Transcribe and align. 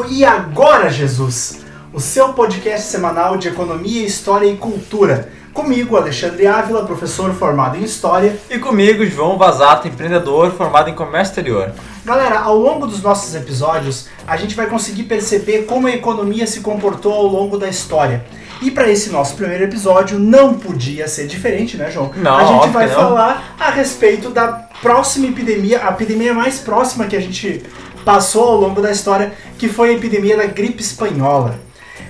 O 0.00 0.06
E 0.08 0.24
Agora 0.24 0.88
Jesus, 0.88 1.60
o 1.92 2.00
seu 2.00 2.32
podcast 2.32 2.88
semanal 2.88 3.36
de 3.36 3.48
economia, 3.48 4.02
história 4.02 4.46
e 4.46 4.56
cultura. 4.56 5.28
Comigo, 5.52 5.94
Alexandre 5.94 6.46
Ávila, 6.46 6.86
professor 6.86 7.34
formado 7.34 7.76
em 7.76 7.82
História. 7.82 8.38
E 8.48 8.58
comigo, 8.58 9.04
João 9.04 9.36
Vazato, 9.36 9.88
empreendedor 9.88 10.52
formado 10.52 10.88
em 10.88 10.94
Comércio 10.94 11.32
Exterior. 11.32 11.72
Galera, 12.02 12.38
ao 12.38 12.56
longo 12.56 12.86
dos 12.86 13.02
nossos 13.02 13.34
episódios, 13.34 14.08
a 14.26 14.38
gente 14.38 14.54
vai 14.54 14.68
conseguir 14.68 15.02
perceber 15.02 15.66
como 15.66 15.86
a 15.86 15.90
economia 15.90 16.46
se 16.46 16.60
comportou 16.60 17.12
ao 17.12 17.26
longo 17.26 17.58
da 17.58 17.68
história. 17.68 18.24
E 18.62 18.70
para 18.70 18.90
esse 18.90 19.10
nosso 19.10 19.34
primeiro 19.36 19.64
episódio, 19.64 20.18
não 20.18 20.54
podia 20.54 21.08
ser 21.08 21.26
diferente, 21.26 21.76
né, 21.76 21.90
João? 21.90 22.10
Não, 22.16 22.36
a 22.36 22.44
gente 22.44 22.68
vai 22.68 22.88
falar 22.88 23.54
a 23.58 23.70
respeito 23.70 24.30
da 24.30 24.48
próxima 24.80 25.26
epidemia, 25.26 25.86
a 25.86 25.90
epidemia 25.90 26.32
mais 26.32 26.58
próxima 26.58 27.06
que 27.06 27.16
a 27.16 27.20
gente 27.20 27.62
passou 28.04 28.44
ao 28.48 28.56
longo 28.56 28.80
da 28.80 28.90
história, 28.90 29.32
que 29.58 29.68
foi 29.68 29.90
a 29.90 29.92
epidemia 29.92 30.36
da 30.36 30.46
gripe 30.46 30.82
espanhola. 30.82 31.58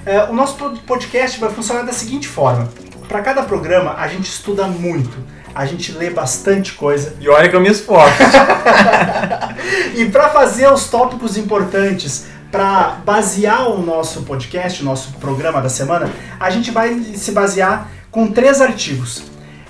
É, 0.07 0.25
o 0.25 0.33
nosso 0.33 0.55
pod- 0.57 0.81
podcast 0.81 1.39
vai 1.39 1.51
funcionar 1.51 1.83
da 1.83 1.93
seguinte 1.93 2.27
forma: 2.29 2.69
para 3.09 3.21
cada 3.21 3.43
programa, 3.43 3.95
a 3.99 4.09
gente 4.09 4.31
estuda 4.31 4.67
muito, 4.67 5.17
a 5.55 5.67
gente 5.67 5.93
lê 5.93 6.11
bastante 6.11 6.73
coisa, 6.75 7.17
E 7.21 7.29
olha 7.29 7.49
que 7.49 7.57
eu 7.57 7.61
me 7.61 7.69
esforço. 7.69 8.17
e 9.95 10.07
para 10.07 10.29
fazer 10.31 10.73
os 10.73 10.89
tópicos 10.89 11.37
importantes, 11.37 12.27
para 12.51 13.01
basear 13.05 13.69
o 13.71 13.83
nosso 13.83 14.23
podcast, 14.23 14.83
o 14.83 14.85
nosso 14.85 15.13
programa 15.15 15.61
da 15.61 15.69
semana, 15.69 16.11
a 16.39 16.51
gente 16.51 16.71
vai 16.71 16.99
se 17.15 17.33
basear 17.33 17.89
com 18.11 18.27
três 18.27 18.61
artigos. 18.61 19.23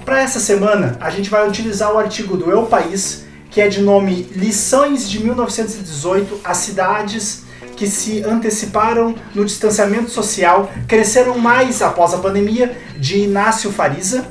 Para 0.04 0.22
essa 0.22 0.40
semana, 0.40 0.96
a 1.00 1.10
gente 1.10 1.28
vai 1.28 1.46
utilizar 1.46 1.92
o 1.92 1.98
artigo 1.98 2.36
do 2.36 2.50
Eu 2.50 2.62
País, 2.64 3.24
que 3.50 3.60
é 3.60 3.68
de 3.68 3.82
nome 3.82 4.28
Lições 4.34 5.08
de 5.10 5.22
1918 5.22 6.40
as 6.44 6.58
cidades 6.58 7.44
que 7.76 7.86
se 7.86 8.22
anteciparam 8.22 9.14
no 9.34 9.44
distanciamento 9.44 10.10
social 10.10 10.70
cresceram 10.86 11.38
mais 11.38 11.80
após 11.82 12.12
a 12.12 12.18
pandemia, 12.18 12.76
de 12.98 13.20
Inácio 13.20 13.72
Fariza. 13.72 14.28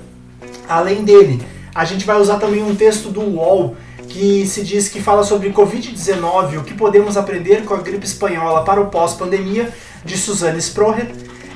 Além 0.67 1.03
dele, 1.03 1.41
a 1.73 1.83
gente 1.83 2.05
vai 2.05 2.19
usar 2.19 2.37
também 2.37 2.63
um 2.63 2.75
texto 2.75 3.09
do 3.09 3.21
UOL 3.21 3.75
que 4.07 4.45
se 4.45 4.63
diz 4.63 4.87
que 4.89 5.01
fala 5.01 5.23
sobre 5.23 5.51
Covid-19, 5.51 6.59
o 6.59 6.63
que 6.63 6.73
podemos 6.73 7.17
aprender 7.17 7.63
com 7.63 7.73
a 7.73 7.77
gripe 7.77 8.05
espanhola 8.05 8.63
para 8.63 8.81
o 8.81 8.87
pós-pandemia, 8.87 9.71
de 10.03 10.17
Suzane 10.17 10.59
Sprohet. 10.59 11.09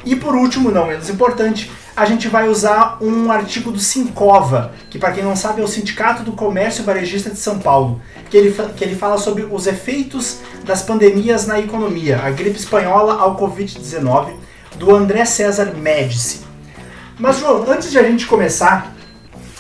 E 0.05 0.15
por 0.15 0.35
último, 0.35 0.71
não 0.71 0.87
menos 0.87 1.09
importante, 1.09 1.71
a 1.95 2.05
gente 2.05 2.27
vai 2.27 2.49
usar 2.49 2.97
um 3.01 3.31
artigo 3.31 3.71
do 3.71 3.79
Sincova, 3.79 4.73
que 4.89 4.97
para 4.97 5.11
quem 5.11 5.23
não 5.23 5.35
sabe 5.35 5.61
é 5.61 5.63
o 5.63 5.67
Sindicato 5.67 6.23
do 6.23 6.31
Comércio 6.31 6.83
Varejista 6.83 7.29
de 7.29 7.37
São 7.37 7.59
Paulo, 7.59 8.01
que 8.29 8.35
ele, 8.35 8.51
que 8.75 8.83
ele 8.83 8.95
fala 8.95 9.17
sobre 9.17 9.43
os 9.43 9.67
efeitos 9.67 10.39
das 10.65 10.81
pandemias 10.81 11.45
na 11.45 11.59
economia, 11.59 12.19
a 12.23 12.31
gripe 12.31 12.57
espanhola 12.57 13.15
ao 13.15 13.37
Covid-19, 13.37 14.33
do 14.75 14.95
André 14.95 15.23
César 15.25 15.73
Médici. 15.75 16.41
Mas, 17.19 17.39
João, 17.39 17.63
antes 17.69 17.91
de 17.91 17.99
a 17.99 18.03
gente 18.03 18.25
começar, 18.25 18.91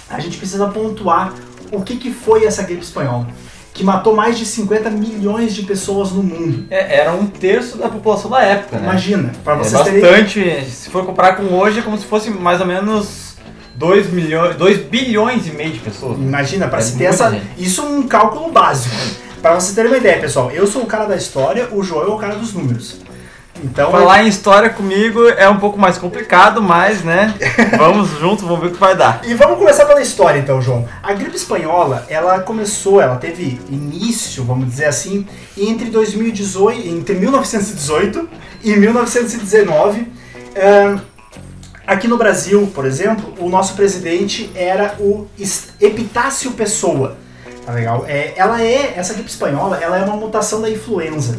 a 0.09 0.19
gente 0.19 0.37
precisa 0.37 0.67
pontuar 0.67 1.33
o 1.71 1.81
que, 1.81 1.97
que 1.97 2.11
foi 2.11 2.45
essa 2.45 2.63
gripe 2.63 2.83
espanhola, 2.83 3.27
que 3.73 3.83
matou 3.83 4.15
mais 4.15 4.37
de 4.37 4.45
50 4.45 4.89
milhões 4.91 5.53
de 5.55 5.63
pessoas 5.63 6.11
no 6.11 6.21
mundo. 6.21 6.65
É, 6.69 6.97
era 6.99 7.11
um 7.11 7.25
terço 7.25 7.77
da 7.77 7.89
população 7.89 8.29
da 8.29 8.41
época, 8.41 8.77
né? 8.77 8.83
Imagina, 8.83 9.31
para 9.43 9.55
é 9.55 9.57
vocês 9.57 9.81
terem 9.81 9.99
bastante. 10.01 10.65
Se 10.69 10.89
for 10.89 11.05
comparar 11.05 11.35
com 11.35 11.43
hoje, 11.55 11.79
é 11.79 11.81
como 11.81 11.97
se 11.97 12.05
fosse 12.05 12.29
mais 12.29 12.61
ou 12.61 12.67
menos 12.67 13.33
2 13.75 14.11
milhões, 14.11 14.55
2 14.55 14.77
bilhões 14.83 15.47
e 15.47 15.51
meio 15.51 15.71
de 15.71 15.79
pessoas. 15.79 16.17
Imagina, 16.17 16.67
para 16.67 16.79
É 16.79 16.81
se 16.81 16.97
ter 16.97 17.05
essa. 17.05 17.31
gente. 17.31 17.45
Isso 17.57 17.81
é 17.81 17.85
um 17.85 18.03
cálculo 18.03 18.51
básico. 18.51 18.95
Para 19.41 19.59
vocês 19.59 19.73
terem 19.73 19.91
uma 19.91 19.97
ideia, 19.97 20.19
pessoal, 20.21 20.51
eu 20.51 20.67
sou 20.67 20.83
o 20.83 20.85
cara 20.85 21.05
da 21.05 21.15
história, 21.15 21.67
o 21.71 21.81
João 21.83 22.03
é 22.03 22.07
o 22.07 22.17
cara 22.17 22.35
dos 22.35 22.53
números. 22.53 22.97
Então, 23.61 23.91
Falar 23.91 24.23
em 24.23 24.27
história 24.27 24.69
comigo 24.69 25.27
é 25.29 25.47
um 25.47 25.57
pouco 25.57 25.79
mais 25.79 25.97
complicado, 25.97 26.61
mas, 26.61 27.03
né? 27.03 27.33
Vamos 27.77 28.09
juntos, 28.19 28.43
vamos 28.43 28.61
ver 28.61 28.67
o 28.67 28.71
que 28.71 28.79
vai 28.79 28.95
dar. 28.95 29.21
E 29.23 29.33
vamos 29.35 29.57
começar 29.57 29.85
pela 29.85 30.01
história 30.01 30.39
então, 30.39 30.61
João. 30.61 30.87
A 31.01 31.13
gripe 31.13 31.35
espanhola, 31.35 32.05
ela 32.09 32.39
começou, 32.39 32.99
ela 32.99 33.15
teve 33.17 33.61
início, 33.69 34.43
vamos 34.43 34.67
dizer 34.67 34.85
assim, 34.85 35.27
entre 35.57 35.89
2018, 35.89 36.87
entre 36.87 37.15
1918 37.15 38.29
e 38.63 38.75
1919. 38.75 40.07
Ahn, 40.55 40.99
aqui 41.85 42.07
no 42.07 42.17
Brasil, 42.17 42.71
por 42.73 42.85
exemplo, 42.85 43.33
o 43.37 43.49
nosso 43.49 43.75
presidente 43.75 44.51
era 44.55 44.95
o 44.99 45.27
Epitácio 45.79 46.51
Pessoa. 46.51 47.17
Tá 47.65 47.71
legal? 47.71 48.03
É, 48.07 48.33
ela 48.35 48.61
é, 48.61 48.93
essa 48.97 49.13
gripe 49.13 49.29
espanhola, 49.29 49.77
ela 49.81 49.97
é 49.97 50.03
uma 50.03 50.17
mutação 50.17 50.61
da 50.61 50.69
influenza. 50.69 51.37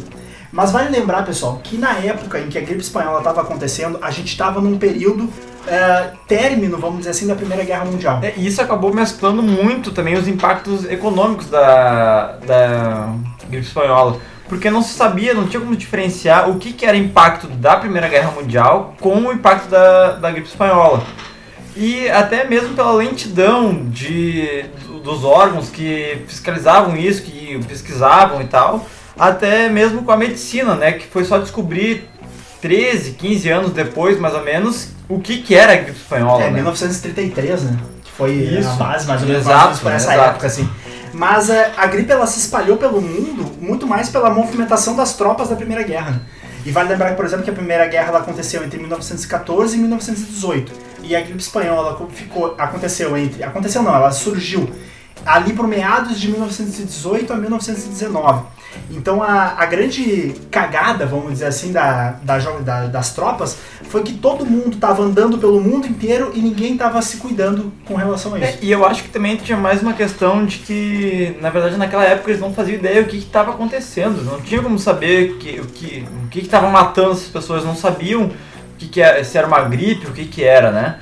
Mas 0.55 0.71
vale 0.71 0.89
lembrar, 0.89 1.25
pessoal, 1.25 1.59
que 1.61 1.77
na 1.77 1.97
época 1.97 2.39
em 2.39 2.47
que 2.47 2.57
a 2.57 2.61
gripe 2.61 2.79
espanhola 2.79 3.17
estava 3.17 3.41
acontecendo, 3.41 3.99
a 4.01 4.09
gente 4.09 4.29
estava 4.29 4.61
num 4.61 4.77
período 4.77 5.29
é, 5.67 6.11
término, 6.25 6.77
vamos 6.77 6.99
dizer 6.99 7.09
assim, 7.09 7.27
da 7.27 7.35
Primeira 7.35 7.65
Guerra 7.65 7.83
Mundial. 7.83 8.19
É, 8.23 8.33
isso 8.37 8.61
acabou 8.61 8.93
mesclando 8.93 9.43
muito 9.43 9.91
também 9.91 10.13
os 10.15 10.29
impactos 10.29 10.85
econômicos 10.89 11.47
da, 11.49 12.37
da 12.47 13.09
gripe 13.49 13.67
espanhola. 13.67 14.17
Porque 14.47 14.69
não 14.69 14.81
se 14.81 14.93
sabia, 14.93 15.33
não 15.33 15.45
tinha 15.45 15.59
como 15.59 15.75
diferenciar 15.75 16.49
o 16.49 16.55
que, 16.57 16.71
que 16.71 16.85
era 16.85 16.95
impacto 16.95 17.47
da 17.47 17.75
Primeira 17.75 18.07
Guerra 18.07 18.31
Mundial 18.31 18.95
com 19.01 19.13
o 19.27 19.33
impacto 19.33 19.67
da, 19.69 20.11
da 20.13 20.31
gripe 20.31 20.47
espanhola. 20.47 21.03
E 21.75 22.09
até 22.09 22.45
mesmo 22.47 22.73
pela 22.75 22.93
lentidão 22.93 23.73
de, 23.89 24.63
do- 24.87 24.99
dos 24.99 25.25
órgãos 25.25 25.69
que 25.69 26.23
fiscalizavam 26.27 26.95
isso, 26.95 27.23
que 27.23 27.59
pesquisavam 27.67 28.41
e 28.41 28.45
tal, 28.45 28.85
até 29.17 29.69
mesmo 29.69 30.03
com 30.03 30.11
a 30.11 30.17
medicina, 30.17 30.75
né? 30.75 30.93
Que 30.93 31.05
foi 31.07 31.23
só 31.23 31.37
descobrir 31.37 32.07
13, 32.61 33.11
15 33.11 33.49
anos 33.49 33.71
depois, 33.71 34.19
mais 34.19 34.33
ou 34.33 34.43
menos, 34.43 34.89
o 35.07 35.19
que, 35.19 35.37
que 35.41 35.53
era 35.55 35.73
a 35.73 35.75
gripe 35.75 35.97
espanhola. 35.99 36.43
É, 36.43 36.47
né? 36.47 36.55
1933, 36.55 37.63
né? 37.63 37.77
Que 38.03 38.11
foi 38.11 38.31
Isso. 38.33 38.69
a 38.69 38.73
base, 38.73 39.07
mais 39.07 39.21
ou 39.21 39.27
menos, 39.27 39.43
Exato, 39.43 39.79
por 39.79 39.91
essa 39.91 40.13
exato. 40.13 40.29
época, 40.29 40.47
assim. 40.47 40.69
Mas 41.13 41.49
é, 41.49 41.71
a 41.77 41.85
gripe, 41.87 42.11
ela 42.11 42.27
se 42.27 42.39
espalhou 42.39 42.75
pelo 42.77 43.01
mundo 43.01 43.51
muito 43.61 43.87
mais 43.87 44.09
pela 44.09 44.29
movimentação 44.29 44.95
das 44.95 45.13
tropas 45.15 45.49
da 45.49 45.55
Primeira 45.55 45.83
Guerra? 45.83 46.21
E 46.65 46.71
vale 46.71 46.89
lembrar, 46.89 47.15
por 47.15 47.23
exemplo, 47.23 47.43
que 47.45 47.49
a 47.51 47.53
Primeira 47.53 47.85
Guerra 47.87 48.17
aconteceu 48.17 48.63
entre 48.65 48.79
1914 48.79 49.75
e 49.75 49.79
1918. 49.79 50.71
E 51.03 51.15
a 51.15 51.21
gripe 51.21 51.39
espanhola 51.39 51.93
co- 51.93 52.07
ficou, 52.11 52.55
aconteceu 52.57 53.15
entre... 53.15 53.43
Aconteceu 53.43 53.83
não, 53.83 53.95
ela 53.95 54.11
surgiu 54.11 54.67
ali 55.25 55.53
por 55.53 55.67
meados 55.67 56.19
de 56.19 56.29
1918 56.29 57.31
a 57.31 57.35
1919. 57.37 58.43
Então 58.91 59.21
a, 59.23 59.55
a 59.57 59.65
grande 59.65 60.35
cagada, 60.51 61.05
vamos 61.05 61.33
dizer 61.33 61.45
assim, 61.47 61.71
da, 61.71 62.11
da 62.23 62.37
da- 62.37 62.85
das 62.87 63.13
tropas 63.13 63.57
foi 63.89 64.03
que 64.03 64.13
todo 64.13 64.45
mundo 64.45 64.75
estava 64.75 65.01
andando 65.03 65.37
pelo 65.37 65.59
mundo 65.61 65.87
inteiro 65.87 66.31
e 66.33 66.39
ninguém 66.41 66.73
estava 66.73 67.01
se 67.01 67.17
cuidando 67.17 67.71
com 67.85 67.95
relação 67.95 68.33
a 68.35 68.39
É, 68.39 68.49
isso. 68.51 68.59
e 68.61 68.71
eu 68.71 68.85
acho 68.85 69.03
que 69.03 69.09
também 69.09 69.35
tinha 69.37 69.57
mais 69.57 69.81
uma 69.81 69.93
questão 69.93 70.45
de 70.45 70.57
que, 70.59 71.37
na 71.41 71.49
verdade, 71.49 71.77
naquela 71.77 72.03
época 72.03 72.31
eles 72.31 72.41
não 72.41 72.53
faziam 72.53 72.75
ideia 72.75 73.03
do 73.03 73.09
que 73.09 73.17
estava 73.17 73.51
acontecendo. 73.51 74.23
Não 74.23 74.41
tinha 74.41 74.61
como 74.61 74.77
saber 74.77 75.37
que, 75.37 75.59
o 75.59 75.65
que 75.65 76.05
o 76.25 76.27
que 76.29 76.39
estava 76.39 76.69
matando 76.69 77.11
essas 77.11 77.27
pessoas. 77.27 77.63
Não 77.63 77.75
sabiam 77.75 78.23
o 78.25 78.31
que, 78.77 78.87
que 78.87 79.01
era, 79.01 79.23
se 79.23 79.37
era 79.37 79.47
uma 79.47 79.61
gripe, 79.61 80.07
o 80.07 80.11
que, 80.13 80.25
que 80.25 80.43
era, 80.43 80.71
né? 80.71 80.97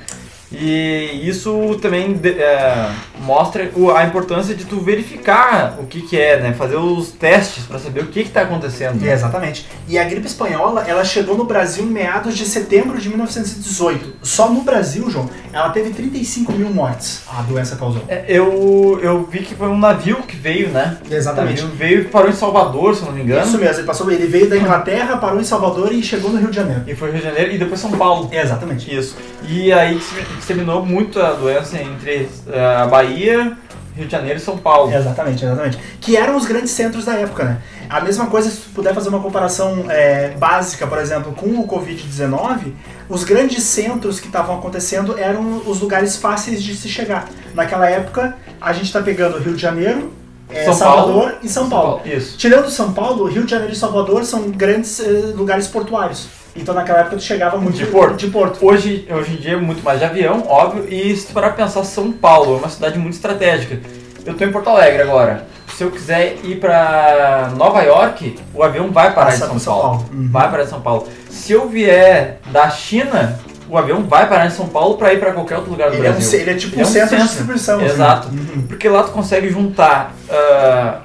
E 0.60 1.28
isso 1.28 1.78
também 1.80 2.18
é, 2.24 2.90
mostra 3.20 3.70
a 3.96 4.04
importância 4.04 4.54
de 4.54 4.64
tu 4.64 4.80
verificar 4.80 5.76
o 5.78 5.86
que, 5.86 6.02
que 6.02 6.18
é, 6.20 6.40
né? 6.40 6.52
Fazer 6.52 6.76
os 6.76 7.08
testes 7.12 7.64
para 7.64 7.78
saber 7.78 8.02
o 8.02 8.06
que 8.06 8.20
está 8.20 8.42
acontecendo. 8.42 9.04
É, 9.06 9.12
exatamente. 9.12 9.66
E 9.88 9.98
a 9.98 10.04
gripe 10.04 10.26
espanhola, 10.26 10.84
ela 10.86 11.04
chegou 11.04 11.36
no 11.36 11.44
Brasil 11.44 11.84
em 11.84 11.88
meados 11.88 12.36
de 12.36 12.44
setembro 12.44 12.98
de 12.98 13.08
1918. 13.08 14.14
Só 14.22 14.48
no 14.50 14.62
Brasil, 14.62 15.08
João, 15.10 15.28
ela 15.52 15.70
teve 15.70 15.90
35 15.90 16.52
mil 16.52 16.70
mortes. 16.70 17.22
A 17.28 17.42
doença 17.42 17.76
causou. 17.76 18.02
É, 18.08 18.24
eu, 18.28 18.98
eu 19.02 19.24
vi 19.30 19.40
que 19.40 19.54
foi 19.54 19.68
um 19.68 19.78
navio 19.78 20.22
que 20.22 20.36
veio, 20.36 20.68
né? 20.68 20.98
Exatamente. 21.10 21.60
O 21.62 21.64
navio 21.64 21.76
veio 21.78 22.00
e 22.00 22.04
parou 22.04 22.28
em 22.30 22.34
Salvador, 22.34 22.94
se 22.94 23.02
não 23.04 23.12
me 23.12 23.22
engano. 23.22 23.46
Isso 23.46 23.58
mesmo, 23.58 23.78
ele 23.78 23.86
passou, 23.86 24.10
ele 24.10 24.26
veio 24.26 24.48
da 24.48 24.56
Inglaterra, 24.56 25.16
parou 25.16 25.40
em 25.40 25.44
Salvador 25.44 25.92
e 25.92 26.02
chegou 26.02 26.30
no 26.30 26.38
Rio 26.38 26.50
de 26.50 26.56
Janeiro. 26.56 26.82
E 26.86 26.94
foi 26.94 27.10
Rio 27.10 27.18
de 27.20 27.24
Janeiro 27.24 27.52
e 27.52 27.58
depois 27.58 27.80
São 27.80 27.90
Paulo. 27.92 28.28
Exatamente. 28.32 28.94
Isso. 28.94 29.16
E 29.48 29.72
aí 29.72 30.00
se- 30.00 30.42
disseminou 30.44 30.84
muito 30.84 31.20
a 31.20 31.32
doença 31.32 31.80
entre 31.80 32.28
eh, 32.48 32.76
a 32.76 32.86
Bahia, 32.86 33.56
Rio 33.96 34.06
de 34.06 34.12
Janeiro 34.12 34.38
e 34.38 34.42
São 34.42 34.58
Paulo. 34.58 34.92
Exatamente, 34.92 35.44
exatamente. 35.44 35.78
Que 36.00 36.16
eram 36.16 36.36
os 36.36 36.44
grandes 36.44 36.70
centros 36.70 37.04
da 37.04 37.14
época, 37.14 37.44
né? 37.44 37.58
A 37.88 38.00
mesma 38.00 38.26
coisa, 38.26 38.50
se 38.50 38.62
tu 38.62 38.70
puder 38.70 38.94
fazer 38.94 39.08
uma 39.08 39.20
comparação 39.20 39.86
é, 39.88 40.30
básica, 40.30 40.86
por 40.86 40.98
exemplo, 40.98 41.32
com 41.32 41.46
o 41.46 41.66
Covid-19, 41.66 42.72
os 43.08 43.24
grandes 43.24 43.62
centros 43.62 44.20
que 44.20 44.26
estavam 44.26 44.58
acontecendo 44.58 45.18
eram 45.18 45.62
os 45.66 45.80
lugares 45.80 46.16
fáceis 46.16 46.62
de 46.62 46.74
se 46.74 46.88
chegar. 46.88 47.28
Naquela 47.54 47.88
época, 47.88 48.36
a 48.60 48.72
gente 48.72 48.92
tá 48.92 49.00
pegando 49.00 49.38
Rio 49.38 49.54
de 49.54 49.62
Janeiro, 49.62 50.12
é, 50.48 50.64
São 50.64 50.74
Salvador 50.74 51.22
Paulo. 51.22 51.38
e 51.42 51.48
São 51.48 51.68
Paulo. 51.68 52.00
Isso. 52.04 52.36
Tirando 52.36 52.70
São 52.70 52.92
Paulo, 52.92 53.26
Rio 53.26 53.44
de 53.44 53.50
Janeiro 53.50 53.72
e 53.72 53.76
Salvador 53.76 54.24
são 54.24 54.50
grandes 54.50 55.00
eh, 55.00 55.32
lugares 55.34 55.66
portuários. 55.66 56.28
Então 56.56 56.74
naquela 56.74 57.00
época 57.00 57.16
tu 57.16 57.22
chegava 57.22 57.56
muito 57.58 57.76
De 57.76 57.86
porto. 57.86 58.16
De 58.16 58.28
porto. 58.28 58.64
Hoje, 58.64 59.06
hoje 59.10 59.32
em 59.34 59.36
dia 59.36 59.52
é 59.54 59.56
muito 59.56 59.82
mais 59.82 59.98
de 59.98 60.04
avião, 60.04 60.44
óbvio, 60.46 60.86
e 60.88 61.14
se 61.16 61.26
tu 61.26 61.32
parar 61.32 61.50
pra 61.50 61.64
pensar, 61.64 61.82
São 61.84 62.12
Paulo 62.12 62.56
é 62.56 62.58
uma 62.58 62.68
cidade 62.68 62.98
muito 62.98 63.14
estratégica. 63.14 63.80
Eu 64.24 64.34
tô 64.34 64.44
em 64.44 64.52
Porto 64.52 64.68
Alegre 64.70 65.02
agora. 65.02 65.46
se 65.76 65.82
eu 65.84 65.90
quiser 65.90 66.36
ir 66.44 66.56
pra 66.60 67.50
Nova 67.56 67.82
York, 67.82 68.36
o 68.54 68.62
avião 68.62 68.90
vai 68.90 69.12
parar 69.12 69.32
Passa 69.32 69.44
em 69.46 69.48
São, 69.48 69.58
São 69.58 69.72
Paulo. 69.74 69.88
Paulo. 69.98 70.10
Uhum. 70.14 70.28
Vai 70.30 70.50
parar 70.50 70.62
em 70.62 70.66
São 70.68 70.80
Paulo. 70.80 71.08
Se 71.28 71.52
eu 71.52 71.68
vier 71.68 72.38
da 72.52 72.70
China, 72.70 73.38
o 73.68 73.76
avião 73.76 74.02
vai 74.04 74.28
parar 74.28 74.46
em 74.46 74.50
São 74.50 74.68
Paulo 74.68 74.96
pra 74.96 75.12
ir 75.12 75.18
pra 75.18 75.32
qualquer 75.32 75.56
outro 75.56 75.72
lugar 75.72 75.90
do 75.90 75.96
Ele 75.96 76.06
é, 76.06 76.10
um, 76.10 76.12
Brasil. 76.14 76.40
ele 76.40 76.50
é 76.50 76.54
tipo 76.54 76.74
Ele 76.76 76.82
é 76.82 76.84
um 76.84 76.88
um 76.88 76.90
centro 76.92 77.08
de 77.08 77.14
centro. 77.16 77.26
distribuição. 77.26 77.76
assim. 77.80 77.86
Exato. 77.86 78.28
Uhum. 78.28 78.62
Porque 78.68 78.88
lá 78.88 79.02
tu 79.02 79.10
consegue 79.10 79.50
juntar 79.50 80.14
ah, 80.30 81.00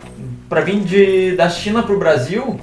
pra 0.48 0.62
vir 0.62 0.80
de, 0.81 1.36
da 1.36 1.50
China 1.50 1.81
pro 1.84 1.98
Brasil, 2.00 2.60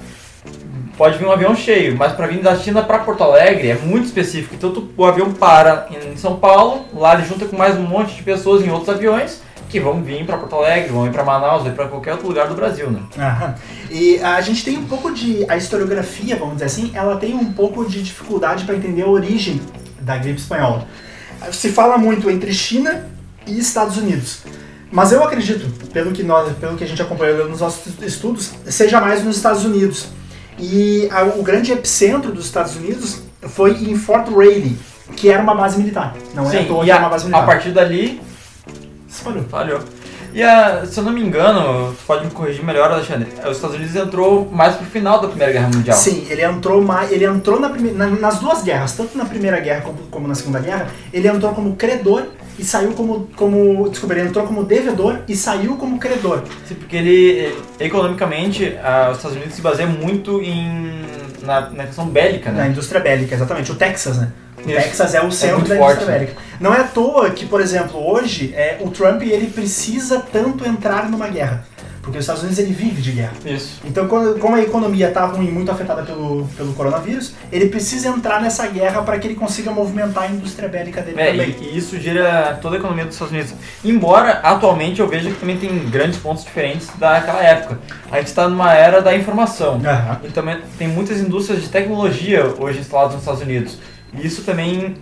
pode 0.97 1.19
vir 1.19 1.27
um 1.27 1.33
avião 1.33 1.55
cheio, 1.55 1.97
mas 1.97 2.13
pra 2.13 2.27
vir 2.27 2.41
da 2.43 2.57
China 2.57 2.83
pra 2.83 2.99
Porto 3.01 3.23
Alegre 3.23 3.69
é 3.69 3.75
muito 3.77 4.07
específico. 4.07 4.55
Então 4.55 4.71
tu- 4.73 4.89
o 4.97 5.05
avião 5.05 5.33
para 5.33 5.89
em 5.91 6.17
São 6.17 6.37
Paulo, 6.37 6.87
lá 6.95 7.15
ele 7.15 7.25
junta 7.27 7.45
com 7.47 7.57
mais 7.57 7.77
um 7.77 7.83
monte 7.83 8.15
de 8.15 8.23
pessoas 8.23 8.65
em 8.65 8.71
outros 8.71 8.89
aviões 8.89 9.43
que 9.69 9.81
vão 9.81 10.01
vir 10.03 10.25
pra 10.25 10.39
Porto 10.39 10.55
Alegre, 10.57 10.91
vão 10.93 11.07
ir 11.07 11.11
pra 11.11 11.25
Manaus, 11.25 11.63
vão 11.65 11.73
ir 11.73 11.75
pra 11.75 11.89
qualquer 11.89 12.13
outro 12.13 12.29
lugar 12.29 12.47
do 12.49 12.55
Brasil, 12.55 12.91
né? 12.91 13.01
Aham. 13.19 13.55
E 13.91 14.19
a 14.23 14.41
gente 14.41 14.65
tem 14.65 14.79
um 14.79 14.85
pouco 14.87 15.13
de. 15.13 15.45
A 15.49 15.57
historiografia, 15.57 16.37
vamos 16.37 16.55
dizer 16.55 16.67
assim, 16.67 16.91
ela 16.95 17.17
tem 17.17 17.35
um 17.35 17.53
pouco 17.53 17.85
de 17.85 18.03
dificuldade 18.03 18.65
para 18.65 18.77
entender 18.77 19.03
a 19.03 19.09
origem 19.09 19.61
da 20.01 20.17
gripe 20.17 20.41
espanhola. 20.41 20.87
Se 21.53 21.71
fala 21.71 21.99
muito 21.99 22.31
entre 22.31 22.53
China 22.53 23.07
e 23.47 23.59
Estados 23.59 23.97
Unidos. 23.97 24.39
Mas 24.91 25.11
eu 25.13 25.23
acredito, 25.23 25.69
pelo 25.93 26.13
que, 26.13 26.23
nós, 26.23 26.51
pelo 26.59 26.77
que 26.77 26.85
a 26.85 26.87
gente 26.87 27.03
acompanhou 27.03 27.49
nos 27.49 27.61
nossos 27.61 28.01
estudos, 28.03 28.53
seja 28.67 29.01
mais 29.01 29.23
nos 29.25 29.37
Estados 29.37 29.65
Unidos. 29.65 30.07
E 30.58 31.08
a- 31.12 31.25
o 31.25 31.43
grande 31.43 31.73
epicentro 31.73 32.32
dos 32.32 32.47
Estados 32.47 32.76
Unidos 32.76 33.20
foi 33.43 33.73
em 33.73 33.97
Fort 33.97 34.29
Riley, 34.29 34.76
que 35.17 35.29
era 35.31 35.43
uma 35.43 35.55
base 35.55 35.79
militar. 35.79 36.14
Não 36.35 36.50
é 36.50 36.61
à 36.61 36.64
toa 36.64 36.85
a, 36.85 36.88
era 36.88 36.99
uma 37.00 37.08
base 37.08 37.25
a 37.25 37.29
militar. 37.29 37.47
partir 37.47 37.70
dali, 37.70 38.20
Espalhou. 39.08 39.44
falhou. 39.44 39.81
E 40.32 40.43
a, 40.43 40.85
se 40.85 40.99
eu 40.99 41.05
não 41.05 41.12
me 41.12 41.23
engano, 41.23 41.94
tu 41.94 42.05
pode 42.06 42.25
me 42.26 42.31
corrigir 42.31 42.62
melhor, 42.62 42.91
Alexandre, 42.93 43.26
os 43.49 43.56
Estados 43.56 43.76
Unidos 43.76 43.97
entrou 43.97 44.47
mais 44.53 44.75
pro 44.75 44.85
final 44.85 45.19
da 45.20 45.29
Primeira 45.29 45.50
Guerra 45.53 45.69
Mundial. 45.69 45.97
Sim, 45.97 46.26
ele 46.29 46.43
entrou 46.44 46.82
mais, 46.82 47.11
ele 47.11 47.25
entrou 47.25 47.59
na 47.59 47.70
na- 47.70 48.06
nas 48.11 48.38
duas 48.38 48.62
guerras, 48.62 48.93
tanto 48.93 49.17
na 49.17 49.25
Primeira 49.25 49.59
Guerra 49.61 49.81
como, 49.81 49.99
como 50.11 50.29
na 50.29 50.35
Segunda 50.35 50.59
Guerra, 50.61 50.88
ele 51.11 51.26
entrou 51.26 51.55
como 51.55 51.75
credor 51.76 52.25
e 52.58 52.64
saiu 52.64 52.93
como, 52.93 53.29
como. 53.37 53.88
Desculpa, 53.88 54.14
ele 54.14 54.29
entrou 54.29 54.47
como 54.47 54.64
devedor 54.64 55.20
e 55.29 55.37
saiu 55.37 55.76
como 55.76 55.99
credor. 55.99 56.43
Sim, 56.67 56.75
porque 56.75 56.97
ele, 56.97 57.55
economicamente, 57.79 58.76
ah, 58.82 59.08
os 59.11 59.19
Estados 59.19 59.37
Unidos 59.37 59.55
se 59.55 59.61
baseia 59.61 59.88
muito 59.88 60.41
em, 60.41 61.03
na, 61.43 61.70
na 61.70 61.87
questão 61.87 62.06
bélica, 62.06 62.50
Na 62.50 62.64
né? 62.64 62.69
indústria 62.69 63.00
bélica, 63.00 63.35
exatamente. 63.35 63.70
O 63.73 63.75
Texas, 63.75 64.19
né? 64.19 64.32
O 64.56 64.61
Isso. 64.61 64.81
Texas 64.81 65.14
é 65.14 65.23
o 65.23 65.31
centro 65.31 65.58
muito 65.58 65.69
da 65.69 65.76
forte, 65.76 65.93
indústria 65.97 66.19
né? 66.19 66.25
bélica. 66.26 66.43
Não 66.58 66.75
é 66.75 66.81
à 66.81 66.85
toa 66.85 67.31
que, 67.31 67.44
por 67.44 67.61
exemplo, 67.61 68.00
hoje 68.05 68.53
é, 68.55 68.79
o 68.81 68.91
Trump 68.91 69.23
ele 69.23 69.49
precisa 69.49 70.20
tanto 70.20 70.67
entrar 70.67 71.11
numa 71.11 71.29
guerra. 71.29 71.64
Porque 72.06 72.19
os 72.19 72.23
Estados 72.23 72.43
Unidos 72.44 72.61
ele 72.61 72.73
vive 72.73 73.03
de 73.03 73.11
guerra. 73.11 73.32
Isso. 73.44 73.81
Então, 73.85 74.06
quando- 74.06 74.38
como 74.38 74.55
a 74.55 74.62
economia 74.62 75.08
está 75.08 75.26
ruim, 75.26 75.50
muito 75.50 75.73
afetada 75.73 76.05
pelo, 76.05 76.47
pelo 76.56 76.73
coronavírus, 76.73 77.35
ele 77.50 77.67
precisa 77.69 78.06
entrar 78.06 78.41
nessa 78.41 78.64
guerra 78.69 79.03
para 79.03 79.19
que 79.19 79.26
ele 79.26 79.35
consiga 79.35 79.73
movimentar 79.73 80.23
a 80.23 80.29
indústria 80.29 80.69
bélica 80.69 81.03
dele 81.03 81.20
É, 81.20 81.31
também. 81.32 81.56
e, 81.62 81.64
e 81.75 81.76
isso 81.76 81.99
gira 81.99 82.56
toda 82.62 82.76
a 82.76 82.79
economia 82.79 83.05
dos 83.06 83.14
Estados 83.14 83.32
Unidos. 83.35 83.55
Embora, 83.85 84.35
atualmente, 84.44 85.00
eu 85.00 85.08
vejo 85.08 85.31
que 85.31 85.41
também 85.41 85.58
tem 85.58 85.76
grandes 85.91 86.17
pontos 86.20 86.44
diferentes 86.44 86.88
daquela 86.97 87.43
época. 87.43 87.81
A 88.12 88.19
gente 88.19 88.29
está 88.29 88.49
numa 88.49 88.73
era 88.73 89.02
da 89.02 89.12
informação. 89.17 89.81
Aham. 89.85 90.20
E 90.23 90.29
também 90.29 90.59
tem 90.79 90.87
muitas 90.87 91.19
indústrias 91.19 91.61
de 91.61 91.69
tecnologia 91.69 92.55
hoje 92.56 92.79
instaladas 92.79 93.14
nos 93.14 93.23
Estados 93.23 93.43
Unidos. 93.43 93.79
E 94.14 94.25
isso 94.25 94.43
também, 94.43 94.94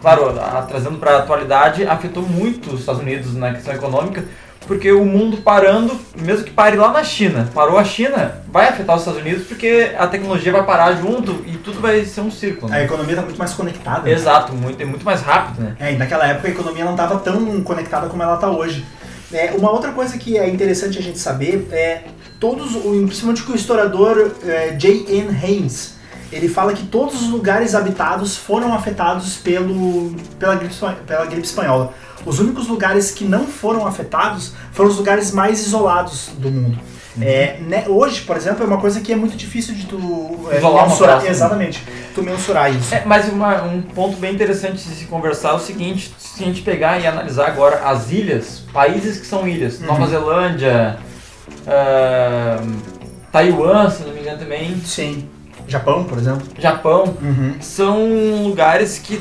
claro, 0.00 0.32
trazendo 0.68 0.96
para 0.98 1.16
a 1.16 1.18
atualidade, 1.18 1.84
afetou 1.84 2.22
muito 2.22 2.72
os 2.72 2.80
Estados 2.80 3.02
Unidos 3.02 3.34
na 3.34 3.52
questão 3.52 3.74
econômica, 3.74 4.24
porque 4.66 4.90
o 4.92 5.04
mundo 5.04 5.38
parando, 5.38 5.98
mesmo 6.20 6.44
que 6.44 6.50
pare 6.50 6.76
lá 6.76 6.92
na 6.92 7.04
China, 7.04 7.48
parou 7.54 7.78
a 7.78 7.84
China, 7.84 8.42
vai 8.48 8.68
afetar 8.68 8.96
os 8.96 9.02
Estados 9.02 9.20
Unidos 9.20 9.46
porque 9.46 9.92
a 9.96 10.06
tecnologia 10.06 10.52
vai 10.52 10.64
parar 10.64 10.92
junto 10.96 11.44
e 11.46 11.56
tudo 11.58 11.80
vai 11.80 12.04
ser 12.04 12.20
um 12.20 12.30
círculo. 12.30 12.72
A 12.72 12.76
Né? 12.76 12.84
economia 12.84 13.12
está 13.12 13.22
muito 13.22 13.38
mais 13.38 13.52
conectada. 13.52 14.10
Exato, 14.10 14.52
muito, 14.52 14.80
é 14.80 14.84
muito 14.84 15.04
mais 15.04 15.20
rápido, 15.22 15.62
né? 15.62 15.76
É, 15.78 15.92
e 15.92 15.96
naquela 15.96 16.26
época 16.26 16.48
a 16.48 16.50
economia 16.50 16.84
não 16.84 16.92
estava 16.92 17.18
tão 17.20 17.62
conectada 17.62 18.08
como 18.08 18.22
ela 18.22 18.34
está 18.34 18.50
hoje. 18.50 18.84
É, 19.32 19.52
uma 19.56 19.70
outra 19.70 19.92
coisa 19.92 20.16
que 20.18 20.38
é 20.38 20.48
interessante 20.48 20.98
a 20.98 21.02
gente 21.02 21.18
saber 21.18 21.68
é 21.72 22.02
todos, 22.38 22.72
principalmente 23.06 23.42
que 23.42 23.52
o 23.52 23.56
historiador 23.56 24.32
é, 24.44 24.70
J.N. 24.70 25.28
Haynes, 25.42 25.96
ele 26.30 26.48
fala 26.48 26.72
que 26.72 26.86
todos 26.86 27.22
os 27.22 27.28
lugares 27.28 27.74
habitados 27.74 28.36
foram 28.36 28.72
afetados 28.74 29.36
pelo, 29.36 30.14
pela, 30.38 30.54
gripe, 30.56 30.74
pela 31.06 31.24
gripe 31.26 31.46
espanhola. 31.46 31.92
Os 32.26 32.38
únicos 32.40 32.66
lugares 32.68 33.10
que 33.12 33.24
não 33.24 33.46
foram 33.46 33.86
afetados 33.86 34.52
foram 34.72 34.90
os 34.90 34.96
lugares 34.98 35.30
mais 35.32 35.60
isolados 35.64 36.30
do 36.36 36.50
mundo. 36.50 36.78
É, 37.18 37.56
né, 37.60 37.84
hoje, 37.88 38.20
por 38.22 38.36
exemplo, 38.36 38.62
é 38.62 38.66
uma 38.66 38.76
coisa 38.78 39.00
que 39.00 39.10
é 39.10 39.16
muito 39.16 39.36
difícil 39.38 39.74
de 39.74 39.86
tu 39.86 39.96
é, 40.50 40.60
mensurar. 40.60 41.22
né? 41.22 41.30
Exatamente. 41.30 41.82
Tu 42.14 42.22
mensurar 42.22 42.70
isso. 42.74 42.94
É, 42.94 43.02
mas 43.06 43.26
uma- 43.32 43.62
um 43.62 43.80
ponto 43.80 44.18
bem 44.18 44.34
interessante 44.34 44.74
de 44.86 44.94
se 44.94 45.06
conversar 45.06 45.50
é 45.50 45.54
o 45.54 45.58
seguinte, 45.58 46.12
se 46.18 46.42
a 46.42 46.46
gente 46.46 46.60
pegar 46.60 47.00
e 47.00 47.06
analisar 47.06 47.46
agora 47.46 47.88
as 47.88 48.10
ilhas, 48.10 48.62
países 48.70 49.18
que 49.18 49.26
são 49.26 49.48
ilhas, 49.48 49.80
Uhum. 49.80 49.86
Nova 49.86 50.06
Zelândia, 50.08 50.98
ahn, 51.66 52.74
Taiwan, 53.32 53.88
se 53.90 54.02
não 54.02 54.12
me 54.12 54.20
engano 54.20 54.38
também, 54.38 54.76
Sim. 54.84 55.28
Japão, 55.68 56.04
por 56.04 56.18
exemplo. 56.18 56.46
Japão, 56.58 57.16
Uhum. 57.20 57.54
são 57.60 58.42
lugares 58.44 58.98
que 58.98 59.20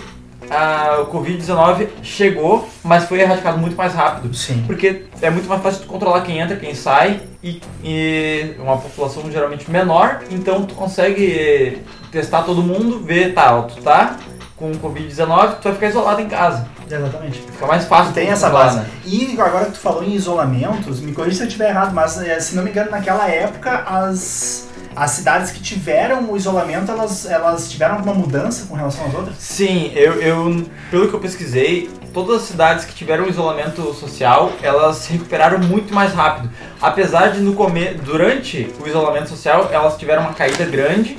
a, 0.50 1.02
o 1.02 1.08
Covid-19 1.08 1.88
chegou, 2.04 2.68
mas 2.84 3.06
foi 3.06 3.20
erradicado 3.22 3.58
muito 3.58 3.76
mais 3.76 3.94
rápido. 3.94 4.34
Sim. 4.36 4.64
Porque 4.66 5.04
é 5.22 5.30
muito 5.30 5.48
mais 5.48 5.62
fácil 5.62 5.82
tu 5.82 5.88
controlar 5.88 6.22
quem 6.22 6.40
entra, 6.40 6.56
quem 6.56 6.74
sai 6.74 7.22
e, 7.44 7.62
e 7.84 8.56
uma 8.60 8.78
população 8.78 9.30
geralmente 9.32 9.70
menor, 9.70 10.22
então 10.30 10.64
tu 10.66 10.74
consegue 10.76 11.82
testar 12.12 12.44
todo 12.44 12.62
mundo, 12.62 13.00
ver, 13.00 13.34
tá, 13.34 13.62
tu 13.64 13.82
tá 13.82 14.18
com 14.56 14.72
Covid-19, 14.72 15.56
tu 15.56 15.64
vai 15.64 15.74
ficar 15.74 15.88
isolado 15.88 16.22
em 16.22 16.28
casa. 16.28 16.66
Exatamente. 16.90 17.42
Fica 17.42 17.66
mais 17.66 17.86
fácil 17.86 18.14
Tem 18.14 18.30
essa 18.30 18.48
controlar, 18.48 18.66
base. 18.66 18.78
né? 18.80 18.86
E 19.06 19.42
agora 19.42 19.66
que 19.66 19.72
tu 19.72 19.80
falou 19.80 20.04
em 20.04 20.14
isolamentos, 20.14 21.00
me 21.02 21.12
corrija 21.14 21.38
se 21.38 21.44
eu 21.44 21.48
estiver 21.48 21.70
errado, 21.70 21.94
mas 21.94 22.22
eh, 22.22 22.40
se 22.40 22.56
não 22.56 22.64
me 22.64 22.70
engano, 22.70 22.92
naquela 22.92 23.28
época 23.28 23.84
as, 23.86 24.65
as 24.96 25.12
cidades 25.12 25.52
que 25.52 25.60
tiveram 25.60 26.32
o 26.32 26.38
isolamento, 26.38 26.90
elas, 26.92 27.26
elas 27.26 27.70
tiveram 27.70 27.96
alguma 27.96 28.14
mudança 28.14 28.66
com 28.68 28.76
relação 28.76 29.06
às 29.08 29.14
outras? 29.14 29.36
Sim, 29.38 29.92
eu, 29.94 30.14
eu, 30.22 30.66
pelo 30.90 31.08
que 31.10 31.14
eu 31.14 31.20
pesquisei, 31.20 31.90
todas 32.14 32.38
as 32.44 32.48
cidades 32.48 32.86
que 32.86 32.94
tiveram 32.94 33.28
isolamento 33.28 33.94
social, 33.94 34.54
elas 34.62 34.98
se 34.98 35.12
recuperaram 35.12 35.60
muito 35.60 35.94
mais 35.94 36.14
rápido. 36.14 36.50
Apesar 36.82 37.32
de 37.32 37.42
no 37.42 37.54
come, 37.54 37.94
durante 37.96 38.74
o 38.84 38.88
isolamento 38.88 39.28
social, 39.30 39.70
elas 39.72 39.98
tiveram 39.98 40.22
uma 40.22 40.34
caída 40.34 40.64
grande, 40.66 41.18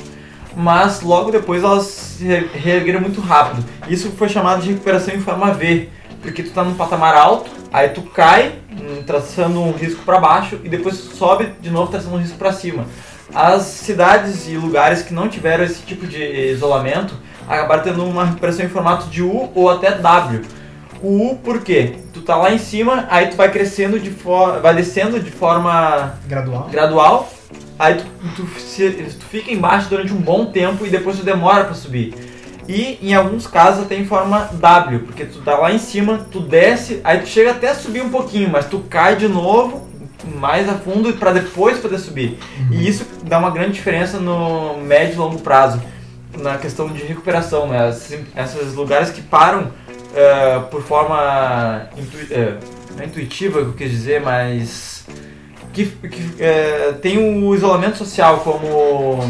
mas 0.57 1.03
logo 1.03 1.31
depois 1.31 1.63
elas 1.63 1.85
se 1.85 2.25
re- 2.25 2.49
reergueram 2.55 3.01
muito 3.01 3.21
rápido. 3.21 3.63
Isso 3.89 4.11
foi 4.13 4.29
chamado 4.29 4.63
de 4.63 4.71
recuperação 4.71 5.15
em 5.15 5.21
forma 5.21 5.53
V, 5.53 5.91
porque 6.23 6.43
tu 6.43 6.51
tá 6.51 6.65
num 6.65 6.75
patamar 6.75 7.15
alto, 7.15 7.51
aí 7.71 7.91
tu 7.91 8.01
cai, 8.01 8.55
hum, 8.73 9.03
traçando 9.07 9.61
um 9.61 9.73
risco 9.73 10.03
para 10.03 10.19
baixo, 10.19 10.59
e 10.65 10.69
depois 10.71 10.97
sobe 10.97 11.53
de 11.61 11.71
novo 11.71 11.91
traçando 11.91 12.17
um 12.17 12.19
risco 12.19 12.39
para 12.39 12.53
cima. 12.55 12.87
As 13.35 13.63
cidades 13.63 14.49
e 14.49 14.57
lugares 14.57 15.03
que 15.03 15.13
não 15.13 15.29
tiveram 15.29 15.65
esse 15.65 15.83
tipo 15.83 16.07
de 16.07 16.23
isolamento 16.53 17.15
acabaram 17.49 17.83
tendo 17.83 18.05
uma 18.05 18.25
recuperação 18.25 18.65
em 18.65 18.69
formato 18.69 19.07
de 19.09 19.23
U 19.23 19.51
ou 19.55 19.69
até 19.71 19.93
W. 19.93 20.43
O 21.03 21.31
U 21.33 21.37
por 21.37 21.61
quê? 21.63 21.97
Tu 22.13 22.23
tá 22.23 22.37
lá 22.37 22.53
em 22.53 22.59
cima, 22.59 23.07
aí 23.11 23.27
tu 23.27 23.37
vai 23.37 23.51
crescendo 23.51 23.99
de 24.01 24.11
forma. 24.11 24.61
vai 24.61 24.75
descendo 24.75 25.21
de 25.21 25.31
forma 25.31 26.15
Gradual? 26.27 26.69
gradual, 26.71 27.29
aí 27.79 27.97
tu, 27.97 28.07
tu, 28.37 28.61
se- 28.61 28.91
tu 28.91 29.25
fica 29.27 29.53
embaixo 29.53 29.89
durante 29.91 30.13
um 30.13 30.17
bom 30.21 30.47
tempo 30.47 30.87
e 30.87 30.91
depois 30.91 31.19
tu 31.19 31.25
demora 31.25 31.65
pra 31.65 31.75
subir. 31.75 32.15
E 32.69 32.99
em 33.03 33.15
alguns 33.15 33.47
casos 33.47 33.85
até 33.85 33.95
em 33.97 34.07
forma 34.07 34.49
W, 34.55 35.01
porque 35.01 35.25
tu 35.25 35.41
tá 35.43 35.57
lá 35.57 35.71
em 35.73 35.79
cima, 35.79 36.27
tu 36.33 36.41
desce, 36.41 37.01
aí 37.05 37.19
tu 37.21 37.29
chega 37.29 37.51
até 37.53 37.69
a 37.71 37.75
subir 37.75 38.03
um 38.03 38.09
pouquinho, 38.11 38.49
mas 38.51 38.67
tu 38.67 38.81
cai 38.91 39.15
de 39.15 39.29
novo 39.29 39.87
mais 40.39 40.69
a 40.69 40.75
fundo 40.75 41.13
para 41.15 41.33
depois 41.33 41.79
poder 41.79 41.99
subir. 41.99 42.39
E 42.71 42.89
isso 42.89 43.07
dá 43.25 43.39
uma 43.39 43.51
grande 43.51 43.73
diferença 43.73 44.19
no 44.19 44.79
médio 44.79 45.15
e 45.15 45.19
longo 45.19 45.41
prazo, 45.41 45.81
na 46.39 46.59
questão 46.59 46.89
de 46.89 47.03
recuperação, 47.03 47.69
né? 47.69 47.89
Esses, 47.89 48.75
lugares 48.75 49.11
que 49.11 49.23
param 49.23 49.71
eh, 50.15 50.61
por 50.71 50.83
forma 50.83 51.89
não 52.97 53.03
é 53.03 53.07
intuitiva, 53.07 53.61
que 53.61 53.67
eu 53.67 53.73
quis 53.75 53.91
dizer, 53.91 54.21
mas 54.21 55.07
que, 55.73 55.87
que 55.87 56.35
eh, 56.39 56.95
tem 57.03 57.19
o 57.19 57.55
isolamento 57.55 57.99
social 57.99 58.39
como, 58.39 59.21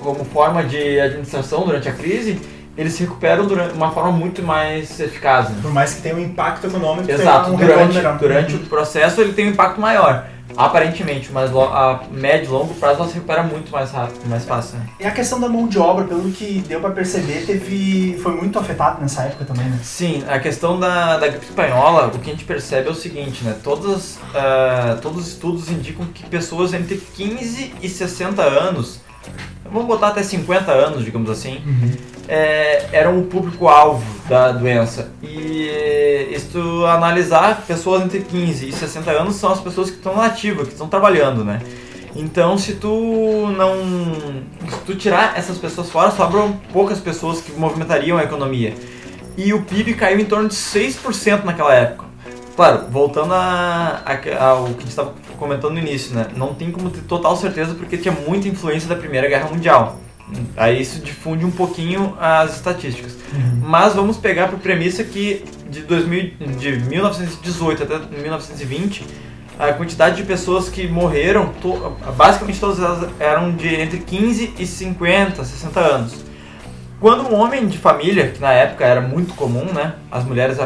como 0.00 0.24
forma 0.24 0.64
de 0.64 0.98
administração 0.98 1.66
durante 1.66 1.88
a 1.88 1.92
crise, 1.92 2.40
eles 2.76 2.94
se 2.94 3.02
recuperam 3.02 3.46
de 3.46 3.54
uma 3.54 3.90
forma 3.90 4.12
muito 4.12 4.42
mais 4.42 4.98
eficaz. 4.98 5.48
né? 5.50 5.56
Por 5.60 5.72
mais 5.72 5.94
que 5.94 6.02
tenha 6.02 6.14
um 6.16 6.20
impacto 6.20 6.66
econômico, 6.66 7.10
Exato, 7.10 7.50
um 7.50 7.56
durante, 7.56 8.00
durante 8.18 8.54
o 8.56 8.58
processo 8.60 9.20
ele 9.20 9.32
tem 9.32 9.46
um 9.48 9.50
impacto 9.50 9.80
maior. 9.80 10.26
aparentemente, 10.56 11.30
mas 11.32 11.50
a 11.54 12.00
médio 12.10 12.46
e 12.46 12.48
longo 12.50 12.74
prazo 12.74 13.00
ela 13.00 13.08
se 13.08 13.14
recupera 13.14 13.42
muito 13.42 13.70
mais 13.72 13.90
rápido, 13.90 14.28
mais 14.28 14.44
fácil. 14.44 14.78
né? 14.78 14.86
E 15.00 15.06
a 15.06 15.10
questão 15.10 15.40
da 15.40 15.48
mão 15.48 15.66
de 15.66 15.78
obra, 15.78 16.04
pelo 16.04 16.30
que 16.30 16.62
deu 16.68 16.78
pra 16.80 16.90
perceber, 16.90 17.44
teve 17.46 18.18
foi 18.22 18.34
muito 18.34 18.58
afetado 18.58 19.00
nessa 19.00 19.22
época 19.22 19.46
também, 19.46 19.64
né? 19.66 19.78
Sim, 19.82 20.22
a 20.28 20.38
questão 20.38 20.78
da, 20.78 21.16
da 21.16 21.28
gripe 21.28 21.44
espanhola, 21.46 22.08
o 22.08 22.18
que 22.18 22.30
a 22.30 22.32
gente 22.34 22.44
percebe 22.44 22.88
é 22.88 22.90
o 22.90 22.94
seguinte, 22.94 23.44
né? 23.44 23.56
Todas, 23.64 24.18
ah, 24.34 24.98
todos 25.00 25.22
os 25.22 25.28
estudos 25.28 25.70
indicam 25.70 26.04
que 26.12 26.26
pessoas 26.26 26.74
entre 26.74 26.96
15 26.96 27.74
e 27.80 27.88
60 27.88 28.42
anos, 28.42 29.00
vamos 29.72 29.88
botar 29.88 30.08
até 30.08 30.22
50 30.22 30.70
anos, 30.70 31.04
digamos 31.04 31.30
assim, 31.30 31.60
é, 32.28 32.86
eram 32.92 33.18
o 33.18 33.24
público-alvo 33.24 34.04
da 34.28 34.52
doença. 34.52 35.10
E 35.22 36.34
se 36.38 36.46
tu 36.52 36.84
analisar, 36.86 37.64
pessoas 37.66 38.02
entre 38.02 38.20
15 38.20 38.68
e 38.68 38.72
60 38.72 39.10
anos 39.10 39.36
são 39.36 39.52
as 39.52 39.60
pessoas 39.60 39.90
que 39.90 39.96
estão 39.96 40.16
na 40.16 40.26
ativa, 40.26 40.64
que 40.64 40.72
estão 40.72 40.88
trabalhando, 40.88 41.44
né? 41.44 41.60
Então, 42.14 42.58
se 42.58 42.74
tu 42.74 42.88
não. 43.56 43.74
Se 44.70 44.78
tu 44.84 44.94
tirar 44.94 45.32
essas 45.36 45.56
pessoas 45.58 45.88
fora, 45.90 46.10
sobram 46.10 46.52
poucas 46.72 47.00
pessoas 47.00 47.40
que 47.40 47.52
movimentariam 47.52 48.18
a 48.18 48.22
economia. 48.22 48.74
E 49.36 49.52
o 49.54 49.62
PIB 49.62 49.94
caiu 49.94 50.20
em 50.20 50.24
torno 50.26 50.46
de 50.48 50.54
6% 50.54 51.44
naquela 51.44 51.74
época. 51.74 52.04
Claro, 52.54 52.84
voltando 52.90 53.32
a, 53.32 54.02
a- 54.04 54.44
ao 54.44 54.64
que 54.64 54.70
a 54.70 54.80
gente 54.80 54.88
estava 54.88 55.14
comentando 55.42 55.72
no 55.72 55.78
início, 55.80 56.14
né? 56.14 56.26
Não 56.36 56.54
tem 56.54 56.70
como 56.70 56.88
ter 56.90 57.00
total 57.02 57.36
certeza 57.36 57.74
porque 57.74 57.96
tinha 57.98 58.14
muita 58.26 58.46
influência 58.48 58.88
da 58.88 58.94
Primeira 58.94 59.28
Guerra 59.28 59.48
Mundial. 59.48 59.98
Aí 60.56 60.80
isso 60.80 61.00
difunde 61.00 61.44
um 61.44 61.50
pouquinho 61.50 62.16
as 62.20 62.54
estatísticas. 62.56 63.16
Mas 63.60 63.94
vamos 63.94 64.16
pegar 64.16 64.48
por 64.48 64.58
premissa 64.60 65.02
que 65.04 65.44
de, 65.68 65.80
2000, 65.82 66.32
de 66.58 66.72
1918 66.78 67.82
até 67.82 67.98
1920, 67.98 69.04
a 69.58 69.72
quantidade 69.72 70.16
de 70.16 70.22
pessoas 70.22 70.68
que 70.68 70.86
morreram, 70.88 71.48
to- 71.60 71.96
basicamente 72.16 72.58
todas 72.60 72.78
elas 72.78 73.10
eram 73.20 73.50
de 73.52 73.74
entre 73.74 73.98
15 73.98 74.54
e 74.58 74.66
50, 74.66 75.44
60 75.44 75.80
anos. 75.80 76.14
Quando 77.00 77.28
um 77.28 77.34
homem 77.34 77.66
de 77.66 77.76
família, 77.78 78.28
que 78.28 78.40
na 78.40 78.52
época 78.52 78.84
era 78.84 79.00
muito 79.00 79.34
comum, 79.34 79.64
né? 79.74 79.94
As 80.10 80.24
mulheres, 80.24 80.56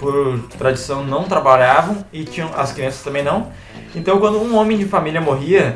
por 0.00 0.40
tradição, 0.58 1.04
não 1.04 1.22
trabalhavam 1.24 2.04
e 2.12 2.24
tinham 2.24 2.50
as 2.56 2.72
crianças 2.72 3.02
também 3.04 3.22
não. 3.22 3.48
Então, 3.96 4.20
quando 4.20 4.38
um 4.38 4.54
homem 4.54 4.76
de 4.76 4.84
família 4.84 5.20
morria, 5.20 5.74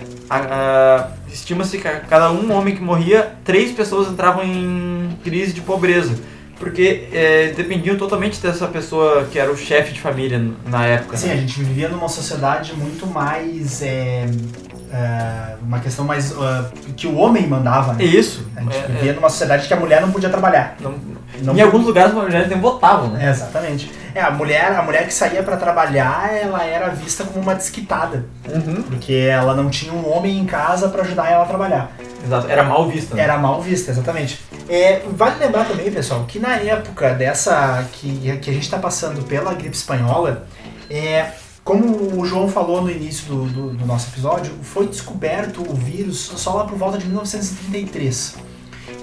estima-se 1.33 1.79
que 1.79 1.89
a 1.89 2.00
cada 2.00 2.31
um 2.31 2.53
homem 2.53 2.77
que 2.77 2.83
morria, 2.83 3.33
três 3.43 3.73
pessoas 3.73 4.09
entravam 4.09 4.45
em 4.45 5.19
crise 5.25 5.55
de 5.55 5.62
pobreza. 5.62 6.15
Porque 6.59 7.09
é, 7.11 7.55
dependiam 7.57 7.97
totalmente 7.97 8.39
dessa 8.39 8.67
pessoa 8.69 9.25
que 9.33 9.39
era 9.39 9.50
o 9.50 9.57
chefe 9.57 9.95
de 9.95 10.00
família 10.00 10.39
na 10.67 10.85
época. 10.85 11.15
Assim, 11.15 11.31
a 11.31 11.37
gente 11.37 11.59
vivia 11.59 11.89
numa 11.89 12.09
sociedade 12.09 12.75
muito 12.77 13.07
mais. 13.07 13.81
é, 13.81 14.27
é, 14.92 15.54
uma 15.62 15.78
questão 15.78 16.04
mais. 16.04 16.32
ah, 16.38 16.66
que 16.97 17.06
o 17.06 17.16
homem 17.16 17.47
mandava, 17.47 17.92
É 17.92 17.97
né? 17.97 18.04
isso. 18.04 18.47
A 18.56 18.61
gente 18.61 18.76
É, 18.76 18.82
vivia 18.88 19.12
numa 19.12 19.28
sociedade 19.30 19.66
que 19.68 19.75
a 19.75 19.76
mulher 19.76 20.00
não 20.00 20.11
podia 20.11 20.28
trabalhar. 20.28 20.76
é, 20.78 20.82
não- 20.82 20.94
Não 21.42 21.56
em 21.56 21.61
alguns 21.62 21.87
lugares 21.87 22.11
as 22.14 22.23
mulheres 22.23 22.49
nem 22.49 22.61
votavam, 22.61 23.09
né? 23.11 23.26
É, 23.26 23.30
exatamente. 23.30 23.90
É, 24.14 24.20
a 24.20 24.30
mulher, 24.32 24.73
a 24.76 24.82
mulher 24.82 25.06
que 25.06 25.14
saía 25.14 25.42
pra 25.42 25.56
trabalhar, 25.56 26.30
ela 26.35 26.64
era 26.64 26.88
vista 26.88 27.23
como 27.25 27.40
uma 27.40 27.54
desquitada, 27.54 28.26
Uhum. 28.49 28.82
porque 28.82 29.12
ela 29.12 29.54
não 29.54 29.70
tinha 29.70 29.92
um 29.92 30.12
homem 30.12 30.37
em 30.38 30.44
casa 30.44 30.88
pra 30.88 31.02
ajudar 31.02 31.30
ela 31.30 31.44
a 31.44 31.47
trabalhar. 31.47 31.92
Exato. 32.25 32.49
Era 32.50 32.64
mal 32.64 32.88
vista. 32.88 33.14
né? 33.14 33.23
Era 33.23 33.38
mal 33.38 33.62
vista, 33.62 33.90
exatamente. 33.92 34.40
É, 34.68 35.02
vale 35.12 35.37
lembrar 35.38 35.64
também, 35.66 35.90
pessoal, 35.90 36.25
que 36.26 36.38
na 36.38 36.56
época 36.56 37.14
dessa 37.14 37.85
que, 37.92 38.38
que 38.42 38.50
a 38.50 38.52
gente 38.52 38.64
está 38.64 38.78
passando 38.78 39.23
pela 39.23 39.54
gripe 39.54 39.75
espanhola, 39.76 40.47
é, 40.90 41.26
como 41.64 42.19
o 42.21 42.25
João 42.26 42.49
falou 42.49 42.83
no 42.83 42.90
início 42.90 43.26
do, 43.26 43.45
do- 43.45 43.71
do 43.75 43.87
nosso 43.87 44.09
episódio, 44.11 44.52
foi 44.62 44.87
descoberto 44.87 45.61
o 45.69 45.75
vírus 45.75 46.33
só 46.37 46.55
lá 46.55 46.64
por 46.64 46.76
volta 46.79 46.99
de 46.99 47.07
1933. 47.07 48.37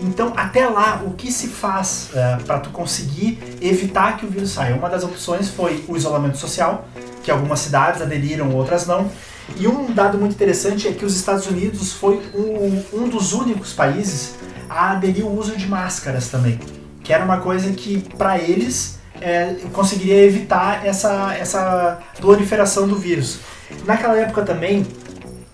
Então, 0.02 0.34
até 0.36 0.68
lá, 0.68 1.02
o 1.06 1.12
que 1.12 1.32
se 1.32 1.48
faz 1.48 2.10
para 2.46 2.60
tu 2.60 2.70
conseguir 2.70 3.40
evitar 3.62 4.18
que 4.18 4.26
o 4.26 4.30
vírus 4.30 4.52
saia? 4.52 4.76
Uma 4.76 4.90
das 4.90 5.04
opções 5.04 5.50
foi 5.50 5.84
o 5.88 5.96
isolamento 5.98 6.38
social, 6.38 6.88
que 7.24 7.32
algumas 7.32 7.60
cidades 7.60 8.02
aderiram, 8.02 8.54
outras 8.54 8.86
não. 8.86 9.10
E 9.56 9.68
um 9.68 9.92
dado 9.92 10.18
muito 10.18 10.34
interessante 10.34 10.88
é 10.88 10.92
que 10.92 11.06
os 11.06 11.16
Estados 11.16 11.48
Unidos 11.48 11.94
foi 11.94 12.22
um, 12.36 12.84
um 13.06 13.08
dos 13.10 13.34
únicos 13.34 13.74
países 13.74 14.36
a 14.70 14.92
aderir 14.92 15.26
o 15.26 15.36
uso 15.36 15.56
de 15.56 15.66
máscaras 15.68 16.28
também, 16.28 16.60
que 17.04 17.12
era 17.14 17.24
uma 17.24 17.38
coisa 17.40 17.72
que 17.72 18.00
para 18.18 18.38
eles 18.38 18.97
é, 19.22 19.56
conseguiria 19.74 20.24
evitar 20.24 20.86
essa, 20.86 21.36
essa 21.36 22.00
proliferação 22.20 22.88
do 22.88 22.96
vírus. 22.96 23.40
Naquela 23.86 24.18
época 24.18 24.44
também, 24.44 24.86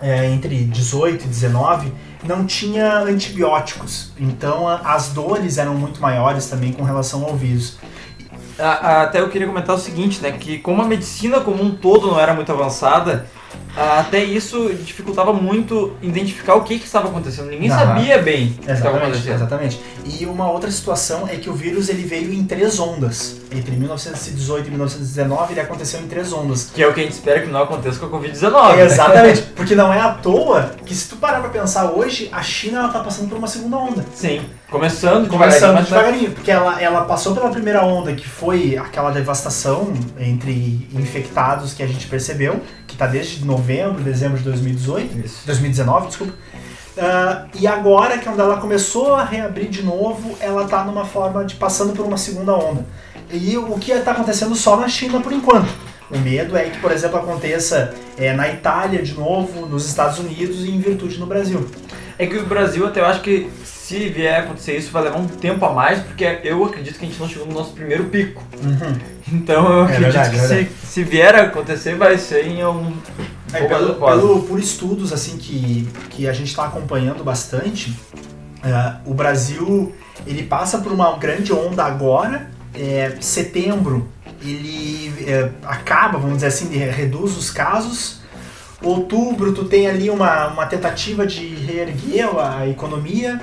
é, 0.02 0.26
entre 0.30 0.64
18 0.66 1.26
e 1.26 1.28
19, 1.28 1.94
não 2.24 2.46
tinha 2.46 3.00
antibióticos, 3.00 4.14
então 4.18 4.68
as 4.68 5.10
dores 5.10 5.58
eram 5.58 5.76
muito 5.76 6.02
maiores 6.02 6.48
também 6.48 6.72
com 6.72 6.84
relação 6.84 7.26
ao 7.26 7.36
vírus. 7.36 7.78
Até 8.58 9.20
eu 9.20 9.30
queria 9.30 9.48
comentar 9.48 9.76
o 9.76 9.80
seguinte, 9.80 10.22
né? 10.22 10.32
Que 10.32 10.60
como 10.60 10.82
a 10.82 10.86
medicina 10.86 11.42
como 11.42 11.64
um 11.64 11.72
todo 11.72 12.08
não 12.08 12.20
era 12.20 12.34
muito 12.34 12.52
avançada, 12.52 13.28
até 13.76 14.24
isso 14.24 14.72
dificultava 14.84 15.34
muito 15.34 15.94
identificar 16.02 16.56
o 16.56 16.62
que, 16.64 16.78
que 16.80 16.86
estava 16.86 17.08
acontecendo. 17.08 17.50
Ninguém 17.50 17.70
sabia 17.70 18.20
bem 18.20 18.48
o 18.48 18.50
que 18.50 18.60
estava 18.60 18.72
Exatamente, 18.74 19.04
acontecendo. 19.04 19.34
exatamente. 19.36 19.82
E 20.06 20.26
uma 20.26 20.52
outra 20.52 20.70
situação 20.70 21.28
é 21.28 21.36
que 21.38 21.50
o 21.50 21.54
vírus 21.54 21.90
ele 21.90 22.04
veio 22.04 22.32
em 22.34 22.44
três 22.44 22.80
ondas. 22.80 23.38
Entre 23.52 23.76
1918 23.76 24.68
e 24.68 24.70
1919 24.72 25.54
ele 25.54 25.60
aconteceu 25.62 26.00
em 26.02 26.08
três 26.08 26.32
ondas. 26.34 26.70
Que 26.74 26.84
é 26.84 26.88
o 26.88 26.94
que 26.94 27.00
a 27.00 27.04
gente 27.04 27.14
espera 27.14 27.42
que 27.42 27.48
não 27.48 27.64
aconteça 27.64 28.00
com 28.00 28.06
a 28.06 28.20
Covid-19. 28.20 28.76
né? 28.76 28.84
Exatamente, 28.86 29.42
porque 29.56 29.76
não 29.76 29.94
é 29.94 30.00
à 30.00 30.10
toa 30.12 30.72
que 30.86 30.94
se 30.94 31.10
tu 31.10 31.16
parar 31.18 31.40
pra 31.40 31.50
pensar 31.50 31.92
hoje, 31.92 32.30
a 32.32 32.42
China 32.42 32.80
ela 32.80 32.90
tá 32.90 33.00
passando 33.00 33.30
por 33.30 33.38
uma 33.38 33.48
segunda 33.48 33.78
onda. 33.78 34.06
Sim. 34.14 34.42
Começando 34.74 35.28
Começando 35.28 35.76
devagarinho, 35.78 35.86
devagarinho, 35.86 36.32
porque 36.32 36.50
ela, 36.50 36.82
ela 36.82 37.06
passou 37.06 37.36
pela 37.36 37.52
primeira 37.52 37.86
onda, 37.86 38.12
que 38.14 38.28
foi 38.28 38.76
aquela 38.76 39.12
devastação 39.12 39.94
entre 40.20 40.90
infectados 40.92 41.76
que 41.76 41.84
a 41.84 41.86
gente 41.86 42.08
percebeu, 42.08 42.60
que 42.88 42.98
tá 42.98 43.06
desde 43.06 43.46
novembro, 43.46 44.02
dezembro 44.02 44.40
de 44.40 44.44
2018, 44.46 45.20
Isso. 45.20 45.46
2019, 45.46 46.08
desculpa. 46.08 46.34
Ah, 46.98 47.46
e 47.54 47.68
agora, 47.68 48.18
que 48.18 48.28
é 48.28 48.32
onde 48.32 48.42
ela 48.42 48.58
começou 48.58 49.14
a 49.14 49.24
reabrir 49.24 49.70
de 49.70 49.84
novo, 49.84 50.36
ela 50.40 50.66
tá 50.66 50.84
numa 50.84 51.06
forma 51.06 51.46
de 51.46 51.54
passando 51.54 51.94
por 51.94 52.08
uma 52.08 52.18
segunda 52.18 52.56
onda. 52.56 52.84
E 53.32 53.56
o 53.56 53.78
que 53.78 53.92
está 53.92 54.12
acontecendo 54.12 54.56
só 54.56 54.76
na 54.76 54.88
China 54.88 55.20
por 55.20 55.32
enquanto. 55.32 55.70
O 56.10 56.18
medo 56.18 56.58
é 56.58 56.64
que, 56.64 56.80
por 56.80 56.92
exemplo, 56.92 57.20
aconteça 57.20 57.94
é, 58.18 58.34
na 58.34 58.50
Itália 58.50 59.04
de 59.04 59.14
novo, 59.14 59.68
nos 59.68 59.88
Estados 59.88 60.18
Unidos 60.18 60.66
e 60.66 60.72
em 60.72 60.80
virtude 60.80 61.20
no 61.20 61.28
Brasil. 61.28 61.64
É 62.18 62.26
que 62.26 62.38
o 62.38 62.46
Brasil, 62.46 62.88
até 62.88 63.02
eu 63.02 63.06
acho 63.06 63.22
que 63.22 63.52
se 64.00 64.10
vier 64.10 64.36
a 64.36 64.44
acontecer 64.44 64.78
isso, 64.78 64.92
vai 64.92 65.04
levar 65.04 65.18
um 65.18 65.28
tempo 65.28 65.64
a 65.66 65.72
mais, 65.74 66.00
porque 66.00 66.40
eu 66.44 66.64
acredito 66.66 66.98
que 67.00 67.06
a 67.06 67.08
gente 67.08 67.20
não 67.20 67.28
chegou 67.30 67.48
no 67.48 67.54
nosso 67.54 67.72
primeiro 67.74 68.06
pico. 68.06 68.44
Então 69.32 69.72
eu 69.72 69.82
É 69.82 69.84
acredito 69.84 70.04
verdade, 70.14 70.30
que 70.38 70.42
é 70.42 70.48
se, 70.48 70.88
se 70.88 71.04
vier 71.04 71.36
a 71.36 71.44
acontecer, 71.44 71.96
vai 71.96 72.18
ser 72.18 72.46
em 72.48 72.64
um. 72.66 72.94
É, 73.54 73.66
pelo, 73.66 73.96
pelo- 73.96 74.44
por 74.44 74.60
estudos 74.60 75.14
assim 75.14 75.38
que, 75.38 75.88
que 76.10 76.28
a 76.28 76.34
gente 76.34 76.48
está 76.48 76.66
acompanhando 76.66 77.24
bastante, 77.24 77.94
é, 78.64 78.96
o 79.06 79.14
Brasil 79.14 79.94
ele 80.26 80.44
passa 80.44 80.80
por 80.80 80.92
uma 80.92 81.16
grande 81.18 81.54
onda 81.54 81.84
agora. 81.84 82.52
É, 82.76 83.16
setembro 83.22 84.10
ele 84.42 85.14
é, 85.28 85.50
acaba, 85.64 86.18
vamos 86.18 86.38
dizer 86.38 86.48
assim, 86.48 86.68
de- 86.68 86.78
reduz 86.78 87.38
os 87.38 87.52
casos. 87.52 88.22
Outubro 88.82 89.54
tu 89.54 89.64
tem 89.66 89.88
ali 89.88 90.10
uma, 90.10 90.48
uma 90.48 90.66
tentativa 90.66 91.26
de 91.26 91.48
reerguer 91.56 92.28
a 92.38 92.68
economia. 92.68 93.40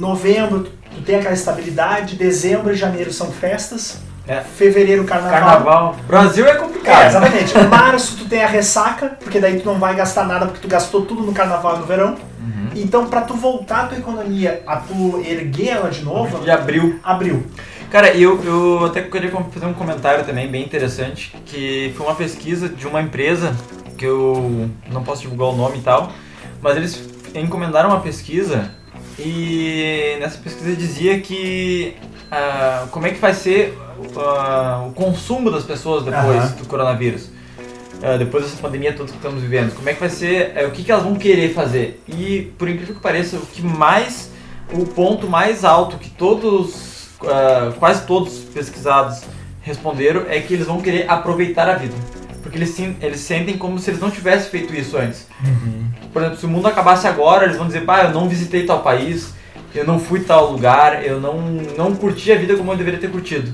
Novembro 0.00 0.60
tu- 0.64 1.02
tem 1.04 1.16
aquela 1.16 1.34
estabilidade. 1.34 2.16
Dezembro 2.16 2.72
e 2.72 2.76
janeiro 2.76 3.12
são 3.12 3.30
festas. 3.30 3.98
É. 4.26 4.40
Fevereiro 4.40 5.04
carnaval. 5.04 5.40
Carnaval. 5.40 5.96
Brasil 6.06 6.46
é 6.46 6.50
É, 6.50 6.54
complicado. 6.54 7.06
exatamente. 7.06 7.58
Em 7.58 7.66
março 7.68 8.16
tu 8.16 8.24
tem 8.26 8.42
a 8.42 8.46
ressaca, 8.46 9.16
porque 9.22 9.40
daí 9.40 9.60
tu 9.60 9.66
não 9.66 9.78
vai 9.78 9.94
gastar 9.94 10.24
nada 10.26 10.46
porque 10.46 10.60
tu 10.60 10.68
gastou 10.68 11.04
tudo 11.04 11.22
no 11.22 11.32
carnaval 11.32 11.76
e 11.76 11.78
no 11.80 11.86
verão. 11.86 12.14
Uhum. 12.40 12.68
Então, 12.76 13.06
pra 13.06 13.22
tu 13.22 13.34
voltar 13.34 13.80
a 13.82 13.86
tua 13.88 13.98
economia, 13.98 14.62
a 14.66 14.76
tu 14.76 15.20
erguer 15.26 15.68
ela 15.70 15.90
de 15.90 16.02
novo, 16.04 16.38
De 16.38 16.50
abril. 16.50 16.98
abril. 17.02 17.44
Cara, 17.90 18.14
eu, 18.14 18.40
eu 18.44 18.84
até 18.86 19.02
queria 19.02 19.30
fazer 19.50 19.66
um 19.66 19.74
comentário 19.74 20.24
também 20.24 20.46
bem 20.48 20.64
interessante, 20.64 21.34
que 21.44 21.92
foi 21.96 22.06
uma 22.06 22.14
pesquisa 22.14 22.68
de 22.68 22.86
uma 22.86 23.02
empresa, 23.02 23.52
que 23.98 24.04
eu 24.06 24.70
não 24.92 25.02
posso 25.02 25.22
divulgar 25.22 25.48
o 25.48 25.56
nome 25.56 25.78
e 25.78 25.82
tal, 25.82 26.12
mas 26.62 26.76
eles 26.76 27.02
encomendaram 27.34 27.88
uma 27.90 27.98
pesquisa 28.00 28.70
e 29.18 30.16
nessa 30.20 30.38
pesquisa 30.38 30.74
dizia 30.74 31.20
que 31.20 31.96
ah, 32.30 32.86
como 32.90 33.06
é 33.06 33.10
que 33.10 33.18
vai 33.18 33.34
ser 33.34 33.76
ah, 34.16 34.84
o 34.88 34.92
consumo 34.92 35.50
das 35.50 35.64
pessoas 35.64 36.04
depois 36.04 36.38
Aham. 36.38 36.56
do 36.56 36.66
coronavírus. 36.66 37.28
ah, 38.02 38.16
depois 38.16 38.44
dessa 38.44 38.56
pandemia 38.56 38.92
toda 38.92 39.10
que 39.10 39.16
estamos 39.16 39.42
vivendo, 39.42 39.74
como 39.74 39.88
é 39.88 39.94
que 39.94 40.00
vai 40.00 40.08
ser, 40.08 40.52
eh, 40.54 40.66
o 40.66 40.70
que, 40.70 40.84
que 40.84 40.92
elas 40.92 41.04
vão 41.04 41.16
querer 41.16 41.52
fazer. 41.52 42.02
E 42.08 42.52
por 42.56 42.68
incrível 42.68 42.94
que 42.94 43.00
pareça, 43.00 43.36
o 43.36 43.46
que 43.46 43.62
mais, 43.62 44.30
o 44.72 44.86
ponto 44.86 45.28
mais 45.28 45.64
alto 45.64 45.98
que 45.98 46.08
todos, 46.08 47.08
quase 47.78 48.06
todos 48.06 48.38
pesquisados 48.54 49.22
responderam 49.60 50.24
é 50.28 50.40
que 50.40 50.54
eles 50.54 50.66
vão 50.66 50.80
querer 50.80 51.10
aproveitar 51.10 51.68
a 51.68 51.74
vida. 51.74 51.94
Porque 52.42 52.56
eles, 52.58 52.76
eles 53.00 53.20
sentem 53.20 53.56
como 53.56 53.78
se 53.78 53.90
eles 53.90 54.00
não 54.00 54.10
tivessem 54.10 54.50
feito 54.50 54.74
isso 54.74 54.96
antes. 54.96 55.26
Uhum. 55.44 55.88
Por 56.12 56.22
exemplo, 56.22 56.38
se 56.38 56.46
o 56.46 56.48
mundo 56.48 56.66
acabasse 56.66 57.06
agora, 57.06 57.44
eles 57.44 57.56
vão 57.56 57.66
dizer, 57.66 57.82
pá, 57.82 58.02
eu 58.04 58.10
não 58.10 58.28
visitei 58.28 58.64
tal 58.64 58.82
país, 58.82 59.32
eu 59.74 59.84
não 59.84 59.98
fui 59.98 60.20
tal 60.20 60.50
lugar, 60.52 61.04
eu 61.04 61.20
não, 61.20 61.40
não 61.76 61.94
curti 61.94 62.32
a 62.32 62.36
vida 62.36 62.56
como 62.56 62.72
eu 62.72 62.76
deveria 62.76 62.98
ter 62.98 63.10
curtido. 63.10 63.52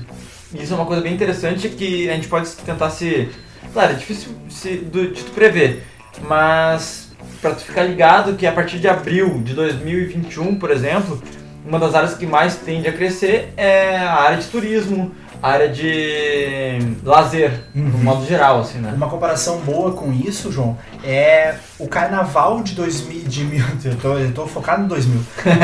E 0.53 0.63
isso 0.63 0.73
é 0.73 0.75
uma 0.75 0.85
coisa 0.85 1.01
bem 1.01 1.13
interessante 1.13 1.69
que 1.69 2.09
a 2.09 2.13
gente 2.13 2.27
pode 2.27 2.49
tentar 2.49 2.89
se... 2.89 3.29
Claro, 3.73 3.91
é 3.91 3.95
difícil 3.95 4.31
se, 4.49 4.77
do- 4.77 5.11
de 5.11 5.23
tu 5.23 5.31
prever, 5.31 5.83
mas 6.27 7.11
para 7.41 7.51
tu 7.53 7.63
ficar 7.63 7.83
ligado 7.83 8.35
que 8.35 8.47
a 8.47 8.51
partir 8.51 8.79
de 8.79 8.87
abril 8.87 9.41
de 9.43 9.53
2021, 9.53 10.55
por 10.55 10.71
exemplo, 10.71 11.21
uma 11.65 11.77
das 11.77 11.93
áreas 11.93 12.15
que 12.15 12.25
mais 12.25 12.55
tende 12.55 12.87
a 12.87 12.93
crescer 12.93 13.53
é 13.57 13.97
a 13.97 14.21
área 14.21 14.37
de 14.37 14.47
turismo, 14.47 15.11
área 15.41 15.69
de 15.69 16.79
lazer, 17.03 17.63
no 17.73 17.83
Uhum. 17.97 18.03
modo 18.03 18.25
geral, 18.25 18.59
assim, 18.61 18.79
né? 18.79 18.91
Uma 18.95 19.09
comparação 19.09 19.59
boa 19.59 19.91
com 19.91 20.11
isso, 20.11 20.51
João, 20.51 20.77
é 21.03 21.55
o 21.79 21.87
carnaval 21.87 22.61
de 22.61 22.73
2000. 22.75 23.23
De, 23.27 23.43
mil- 23.43 23.65
eu, 23.85 23.95
tô, 23.97 24.17
eu 24.17 24.31
tô 24.33 24.47
focado 24.47 24.81
no 24.83 24.87
2000. 24.89 25.19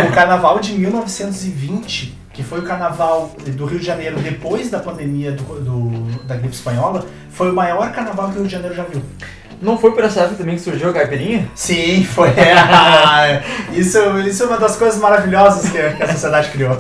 O 0.09 0.11
carnaval 0.13 0.59
de 0.59 0.73
1920, 0.73 2.17
que 2.33 2.43
foi 2.43 2.59
o 2.59 2.63
carnaval 2.63 3.31
do 3.45 3.65
Rio 3.65 3.79
de 3.79 3.85
Janeiro 3.85 4.19
depois 4.19 4.69
da 4.69 4.79
pandemia 4.79 5.31
do, 5.31 5.43
do- 5.61 6.23
da 6.25 6.35
gripe 6.35 6.53
espanhola, 6.55 7.05
foi 7.29 7.51
o 7.51 7.53
maior 7.55 7.91
carnaval 7.91 8.27
que 8.29 8.33
o 8.35 8.37
Rio 8.39 8.45
de 8.45 8.51
Janeiro 8.51 8.75
já 8.75 8.83
viu. 8.83 9.01
Não 9.63 9.77
foi 9.77 9.91
por 9.91 10.03
essa 10.03 10.19
época 10.19 10.35
também 10.35 10.55
que 10.55 10.61
surgiu 10.61 10.89
a 10.89 10.93
caipirinha? 10.93 11.49
Sim, 11.55 12.03
foi. 12.03 12.29
isso, 13.73 13.97
isso 14.27 14.43
é 14.43 14.45
uma 14.45 14.57
das 14.57 14.75
coisas 14.75 14.99
maravilhosas 14.99 15.71
que 15.71 15.77
a, 15.77 16.05
sociedade 16.11 16.49
criou. 16.49 16.77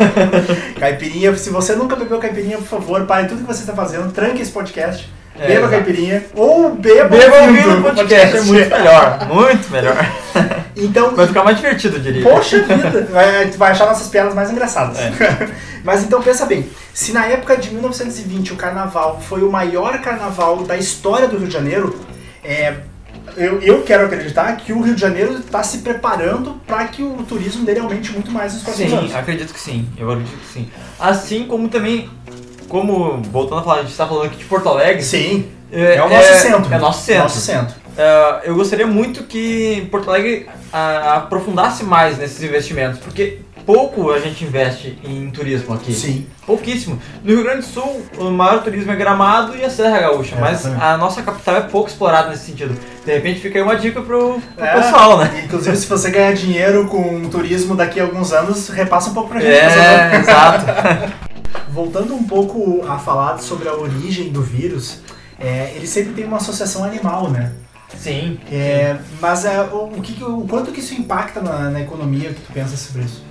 caipirinha, 0.80 1.36
se 1.36 1.50
você 1.50 1.74
nunca 1.74 1.94
bebeu 1.94 2.18
caipirinha, 2.18 2.56
por 2.56 2.66
favor, 2.66 3.04
pare 3.04 3.28
tudo 3.28 3.42
que 3.42 3.46
você 3.46 3.60
está 3.60 3.74
fazendo, 3.74 4.10
tranque 4.12 4.40
esse 4.40 4.50
podcast, 4.50 5.12
É, 5.38 5.46
beba 5.46 5.52
exato. 5.60 5.70
caipirinha 5.72 6.24
ou 6.34 6.74
beba, 6.74 7.08
Beba 7.08 7.36
ouvindo 7.42 7.78
o 7.80 7.82
podcast, 7.82 8.36
é 8.36 8.40
muito 8.40 8.70
melhor, 8.70 9.26
muito 9.28 9.70
melhor. 9.70 9.96
Então, 10.78 11.14
Vai 11.16 11.26
ficar 11.26 11.42
mais 11.42 11.56
divertido, 11.56 11.96
eu 11.96 12.00
diria. 12.00 12.22
Poxa 12.22 12.62
vida, 12.62 13.08
vai, 13.10 13.46
vai 13.52 13.70
achar 13.70 13.86
nossas 13.86 14.08
piadas 14.08 14.34
mais 14.34 14.50
engraçadas. 14.50 14.98
É. 14.98 15.10
Mas 15.82 16.02
então 16.02 16.20
pensa 16.20 16.44
bem, 16.44 16.68
se 16.92 17.12
na 17.12 17.24
época 17.26 17.56
de 17.56 17.70
1920 17.70 18.52
o 18.52 18.56
carnaval 18.56 19.18
foi 19.26 19.42
o 19.42 19.50
maior 19.50 19.98
carnaval 20.00 20.64
da 20.64 20.76
história 20.76 21.26
do 21.28 21.38
Rio 21.38 21.46
de 21.46 21.52
Janeiro, 21.54 21.98
é, 22.46 22.76
eu, 23.36 23.60
eu 23.60 23.82
quero 23.82 24.06
acreditar 24.06 24.56
que 24.56 24.72
o 24.72 24.80
Rio 24.80 24.94
de 24.94 25.00
Janeiro 25.00 25.38
está 25.38 25.62
se 25.62 25.78
preparando 25.78 26.60
para 26.66 26.86
que 26.88 27.02
o 27.02 27.16
turismo 27.28 27.64
dele 27.64 27.80
aumente 27.80 28.12
muito 28.12 28.30
mais 28.30 28.54
nos 28.54 28.62
próximos 28.62 28.90
Sim, 28.90 28.96
anos. 28.96 29.14
acredito 29.14 29.52
que 29.52 29.60
sim. 29.60 29.88
Eu 29.98 30.10
acredito 30.10 30.38
que 30.38 30.52
sim. 30.52 30.70
Assim 30.98 31.46
como 31.46 31.68
também, 31.68 32.08
como, 32.68 33.20
voltando 33.22 33.60
a 33.60 33.64
falar, 33.64 33.80
a 33.80 33.82
gente 33.82 33.96
tá 33.96 34.06
falando 34.06 34.26
aqui 34.26 34.36
de 34.36 34.44
Porto 34.44 34.68
Alegre. 34.68 35.02
Sim, 35.02 35.48
é, 35.72 36.00
o 36.02 36.08
nosso 36.08 36.34
centro. 36.34 36.74
É 36.74 36.78
nosso 36.78 37.04
centro. 37.04 37.22
Nosso 37.22 37.40
centro. 37.40 37.86
Ah, 37.98 38.40
eu 38.44 38.54
gostaria 38.54 38.86
muito 38.86 39.24
que 39.24 39.88
Porto 39.90 40.10
Alegre 40.10 40.46
ah, 40.72 41.16
aprofundasse 41.16 41.82
mais 41.82 42.18
nesses 42.18 42.42
investimentos, 42.42 42.98
porque 43.00 43.38
pouco 43.66 44.12
a 44.12 44.18
gente 44.20 44.44
investe 44.44 44.96
em 45.04 45.28
turismo 45.30 45.74
aqui. 45.74 45.92
Sim. 45.92 46.26
Pouquíssimo. 46.46 46.98
No 47.24 47.34
Rio 47.34 47.42
Grande 47.42 47.58
do 47.58 47.64
Sul, 47.66 48.06
o 48.16 48.30
maior 48.30 48.62
turismo 48.62 48.92
é 48.92 48.96
Gramado 48.96 49.56
e 49.56 49.64
a 49.64 49.68
Serra 49.68 49.98
Gaúcha, 49.98 50.36
É, 50.36 50.40
mas 50.40 50.64
a 50.64 50.96
nossa 50.96 51.20
capital 51.22 51.56
é 51.56 51.60
pouco 51.62 51.88
explorada 51.88 52.28
nesse 52.30 52.46
sentido. 52.46 52.78
De 53.04 53.12
repente 53.12 53.40
fica 53.40 53.58
aí 53.58 53.64
uma 53.64 53.74
dica 53.76 54.00
pro, 54.00 54.40
pro 54.54 54.64
É, 54.64 54.80
pessoal, 54.80 55.18
né? 55.18 55.42
Inclusive, 55.44 55.76
se 55.76 55.86
você 55.86 56.10
ganhar 56.10 56.32
dinheiro 56.32 56.86
com 56.86 57.28
turismo 57.28 57.74
daqui 57.74 57.98
a 57.98 58.04
alguns 58.04 58.32
anos, 58.32 58.68
repassa 58.68 59.10
um 59.10 59.14
pouco 59.14 59.30
pra 59.30 59.40
gente. 59.40 59.52
É, 59.52 60.16
exato. 60.20 60.64
Voltando 61.68 62.14
um 62.14 62.24
pouco 62.24 62.86
a 62.88 62.98
falar 62.98 63.38
sobre 63.38 63.68
a 63.68 63.74
origem 63.74 64.30
do 64.30 64.42
vírus, 64.42 65.00
é, 65.38 65.72
ele 65.74 65.86
sempre 65.86 66.12
tem 66.12 66.24
uma 66.24 66.36
associação 66.36 66.84
animal, 66.84 67.28
né? 67.30 67.52
Sim. 67.96 68.38
É, 68.50 68.96
mas 69.20 69.44
é, 69.44 69.60
o, 69.62 69.88
que 70.02 70.22
o 70.22 70.46
quanto 70.48 70.70
que 70.70 70.80
isso 70.80 70.94
impacta 70.94 71.40
na, 71.40 71.70
na 71.70 71.80
economia? 71.80 72.30
O 72.30 72.34
que 72.34 72.40
tu 72.40 72.52
pensa 72.52 72.76
sobre 72.76 73.02
isso? 73.02 73.22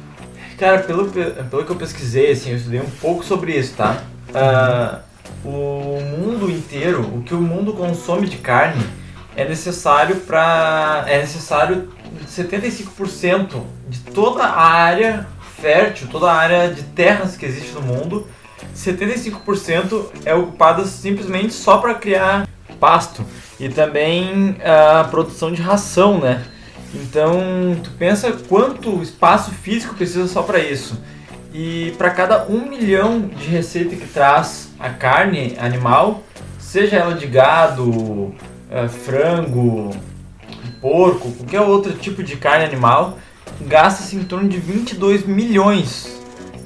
Cara, 0.57 0.79
pelo, 0.83 1.09
pelo 1.09 1.65
que 1.65 1.71
eu 1.71 1.75
pesquisei, 1.75 2.31
assim, 2.31 2.51
eu 2.51 2.57
estudei 2.57 2.79
um 2.79 2.89
pouco 3.01 3.25
sobre 3.25 3.57
isso, 3.57 3.73
tá? 3.75 4.03
Ah, 4.33 5.01
o 5.43 5.99
mundo 6.17 6.49
inteiro, 6.49 7.01
o 7.01 7.21
que 7.23 7.33
o 7.33 7.41
mundo 7.41 7.73
consome 7.73 8.27
de 8.27 8.37
carne 8.37 8.85
é 9.35 9.47
necessário 9.47 10.15
para 10.17 11.03
é 11.07 11.19
necessário 11.19 11.89
75% 12.27 13.61
de 13.89 13.99
toda 13.99 14.43
a 14.43 14.65
área 14.65 15.27
fértil, 15.59 16.07
toda 16.09 16.31
a 16.31 16.35
área 16.35 16.69
de 16.69 16.83
terras 16.83 17.35
que 17.35 17.45
existe 17.45 17.73
no 17.73 17.81
mundo, 17.81 18.27
75% 18.75 20.05
é 20.25 20.33
ocupada 20.33 20.85
simplesmente 20.85 21.53
só 21.53 21.77
para 21.77 21.93
criar 21.95 22.47
pasto 22.79 23.25
e 23.59 23.69
também 23.69 24.57
a 24.63 25.03
produção 25.05 25.51
de 25.51 25.61
ração, 25.61 26.19
né? 26.19 26.43
Então, 26.95 27.77
tu 27.83 27.91
pensa 27.91 28.31
quanto 28.47 29.01
espaço 29.01 29.51
físico 29.51 29.95
precisa 29.95 30.27
só 30.27 30.41
para 30.41 30.59
isso. 30.59 30.99
E 31.53 31.93
para 31.97 32.09
cada 32.09 32.45
um 32.47 32.67
milhão 32.67 33.21
de 33.21 33.47
receita 33.47 33.95
que 33.95 34.07
traz 34.07 34.69
a 34.79 34.89
carne 34.89 35.55
animal, 35.59 36.23
seja 36.57 36.97
ela 36.97 37.13
de 37.13 37.27
gado, 37.27 38.33
eh, 38.69 38.87
frango, 38.87 39.91
porco, 40.81 41.31
qualquer 41.31 41.61
outro 41.61 41.93
tipo 41.93 42.23
de 42.23 42.35
carne 42.35 42.65
animal, 42.65 43.17
gasta-se 43.61 44.15
em 44.15 44.23
torno 44.23 44.49
de 44.49 44.57
22 44.57 45.25
milhões. 45.25 46.15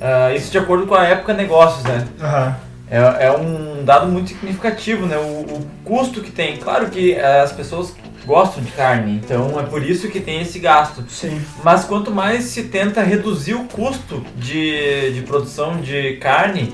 Ah, 0.01 0.33
isso 0.33 0.51
de 0.51 0.57
acordo 0.57 0.87
com 0.87 0.95
a 0.95 1.05
época 1.05 1.33
negócios, 1.33 1.83
né? 1.83 2.07
Aham. 2.21 2.55
É, 2.91 3.27
é 3.27 3.31
um 3.31 3.83
dado 3.85 4.07
muito 4.07 4.29
significativo, 4.29 5.05
né? 5.05 5.15
O, 5.17 5.41
o 5.41 5.67
custo 5.85 6.21
que 6.21 6.31
tem. 6.31 6.57
Claro 6.57 6.89
que 6.89 7.13
eh, 7.13 7.41
as 7.41 7.51
pessoas 7.51 7.93
gostam 8.25 8.63
de 8.63 8.71
carne, 8.71 9.21
então 9.23 9.59
é 9.59 9.63
por 9.63 9.83
isso 9.83 10.09
que 10.09 10.19
tem 10.19 10.41
esse 10.41 10.59
gasto. 10.59 11.03
Sim. 11.09 11.41
Mas 11.63 11.85
quanto 11.85 12.11
mais 12.11 12.45
se 12.45 12.63
tenta 12.63 13.01
reduzir 13.01 13.55
o 13.55 13.65
custo 13.65 14.23
de, 14.35 15.13
de 15.13 15.21
produção 15.21 15.81
de 15.81 16.17
carne, 16.17 16.73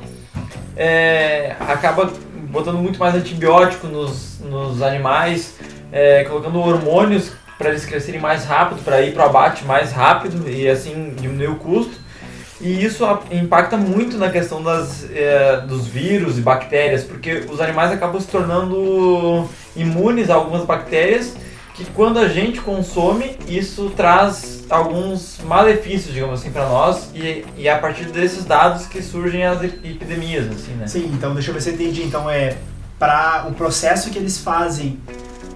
é, 0.75 1.55
acaba 1.59 2.11
botando 2.49 2.77
muito 2.77 2.99
mais 2.99 3.15
antibiótico 3.15 3.87
nos, 3.87 4.39
nos 4.39 4.81
animais, 4.81 5.55
é, 5.91 6.23
colocando 6.23 6.59
hormônios 6.59 7.31
para 7.57 7.69
eles 7.69 7.85
crescerem 7.85 8.19
mais 8.19 8.45
rápido, 8.45 8.83
para 8.83 9.01
ir 9.01 9.13
para 9.13 9.23
o 9.23 9.29
abate 9.29 9.63
mais 9.65 9.91
rápido 9.91 10.49
e 10.49 10.67
assim 10.67 11.13
diminuir 11.19 11.49
o 11.49 11.55
custo. 11.55 12.05
E 12.61 12.83
isso 12.83 13.05
impacta 13.31 13.75
muito 13.75 14.17
na 14.17 14.29
questão 14.29 14.63
das, 14.63 15.05
é, 15.11 15.57
dos 15.67 15.87
vírus 15.87 16.37
e 16.37 16.41
bactérias, 16.41 17.03
porque 17.03 17.45
os 17.49 17.59
animais 17.59 17.91
acabam 17.91 18.19
se 18.19 18.27
tornando 18.27 19.47
imunes 19.75 20.29
a 20.29 20.35
algumas 20.35 20.65
bactérias 20.65 21.33
que 21.73 21.83
quando 21.91 22.19
a 22.19 22.27
gente 22.29 22.61
consome, 22.61 23.37
isso 23.47 23.91
traz 23.97 24.63
alguns 24.69 25.39
malefícios, 25.43 26.13
digamos 26.13 26.39
assim, 26.39 26.49
para 26.49 26.67
nós, 26.69 27.09
e, 27.13 27.45
e 27.57 27.67
é 27.67 27.73
a 27.73 27.77
partir 27.77 28.05
desses 28.05 28.45
dados 28.45 28.85
que 28.85 29.01
surgem 29.01 29.43
as 29.45 29.61
ep- 29.61 29.85
epidemias, 29.85 30.45
assim, 30.49 30.71
né? 30.71 30.87
Sim, 30.87 31.11
então 31.13 31.33
deixa 31.33 31.49
eu 31.49 31.53
ver 31.53 31.61
se 31.61 31.69
eu 31.69 31.73
entendi. 31.73 32.01
Então 32.03 32.29
é 32.29 32.55
para 32.97 33.45
o 33.49 33.53
processo 33.53 34.09
que 34.09 34.17
eles 34.17 34.37
fazem 34.39 34.97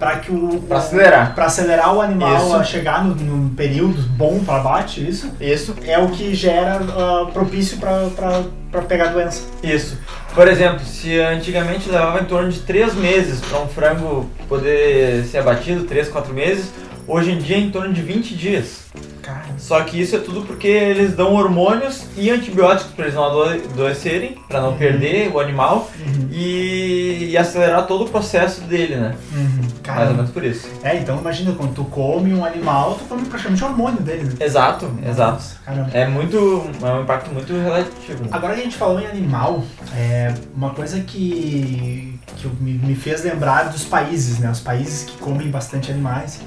para 0.00 0.16
que 0.16 0.32
o 0.32 0.60
Pra 0.66 0.78
acelerar. 0.78 1.34
para 1.34 1.44
acelerar 1.44 1.94
o 1.94 2.00
animal 2.00 2.46
Isso. 2.46 2.56
a 2.56 2.64
chegar 2.64 3.04
no, 3.04 3.14
num 3.14 3.50
período 3.54 4.02
bom 4.16 4.40
para 4.42 4.56
abate, 4.56 5.06
isso 5.06 5.30
Isso, 5.38 5.76
é 5.84 5.98
o 5.98 6.08
que 6.08 6.34
gera 6.34 6.80
ah, 6.96 7.26
propício 7.32 7.76
para 7.78 8.82
pegar 8.88 9.10
a 9.10 9.12
doença. 9.12 9.42
isso. 9.62 9.98
Por 10.34 10.48
exemplo, 10.48 10.80
se 10.84 11.20
antigamente 11.20 11.90
levava 11.90 12.20
em 12.20 12.24
torno 12.24 12.50
de 12.50 12.60
3 12.60 12.94
meses 12.94 13.40
para 13.40 13.60
um 13.60 13.68
frango 13.68 14.30
poder 14.48 15.24
ser 15.26 15.38
abatido, 15.38 15.84
3, 15.84 16.08
4 16.08 16.32
meses, 16.32 16.72
hoje 17.06 17.32
em 17.32 17.38
dia 17.38 17.56
é 17.56 17.60
em 17.60 17.70
torno 17.70 17.92
de 17.92 18.00
20 18.00 18.34
dias. 18.34 18.84
Cara, 19.30 19.44
Só 19.58 19.80
que 19.82 20.00
isso 20.00 20.16
é 20.16 20.18
tudo 20.18 20.42
porque 20.42 20.66
eles 20.66 21.14
dão 21.14 21.34
hormônios 21.34 22.04
e 22.16 22.30
antibióticos 22.30 22.92
para 22.94 23.04
eles 23.04 23.14
não 23.14 23.24
ado- 23.24 23.42
adoecerem, 23.72 24.36
para 24.48 24.60
não 24.60 24.70
Uhum. 24.70 24.76
perder 24.76 25.30
o 25.32 25.38
animal 25.40 25.90
uhum, 26.00 26.28
e, 26.32 27.28
e 27.30 27.36
acelerar 27.38 27.86
todo 27.86 28.04
o 28.04 28.08
processo 28.08 28.62
dele, 28.62 28.96
né? 28.96 29.14
uhum. 29.32 29.60
Mais 29.60 29.72
ou 29.72 29.80
Cara, 29.82 30.10
menos 30.12 30.30
por 30.30 30.44
isso. 30.44 30.68
é, 30.84 30.96
então 30.98 31.18
imagina 31.18 31.52
quando 31.52 31.74
tu 31.74 31.84
come 31.84 32.32
um 32.34 32.44
animal, 32.44 32.94
tu 32.94 33.04
come 33.08 33.24
praticamente 33.26 33.62
o 33.64 33.66
hormônio 33.66 34.00
dele. 34.02 34.24
Né? 34.24 34.34
Exato, 34.40 34.90
exato. 35.08 35.42
Caramba. 35.64 35.90
É 35.92 36.06
muito. 36.06 36.70
É 36.82 36.92
um 36.92 37.02
impacto 37.02 37.30
muito 37.32 37.52
relativo. 37.52 38.24
Agora 38.30 38.54
que 38.54 38.60
a 38.60 38.64
gente 38.64 38.76
falou 38.76 39.00
em 39.00 39.06
animal, 39.06 39.64
é 39.96 40.32
uma 40.54 40.70
coisa 40.70 41.00
que, 41.00 42.18
que 42.36 42.46
me 42.60 42.94
fez 42.94 43.24
lembrar 43.24 43.64
dos 43.64 43.84
países, 43.84 44.38
né? 44.38 44.50
Os 44.50 44.60
países 44.60 45.04
que 45.04 45.16
comem 45.18 45.50
bastante 45.50 45.90
animais. 45.90 46.40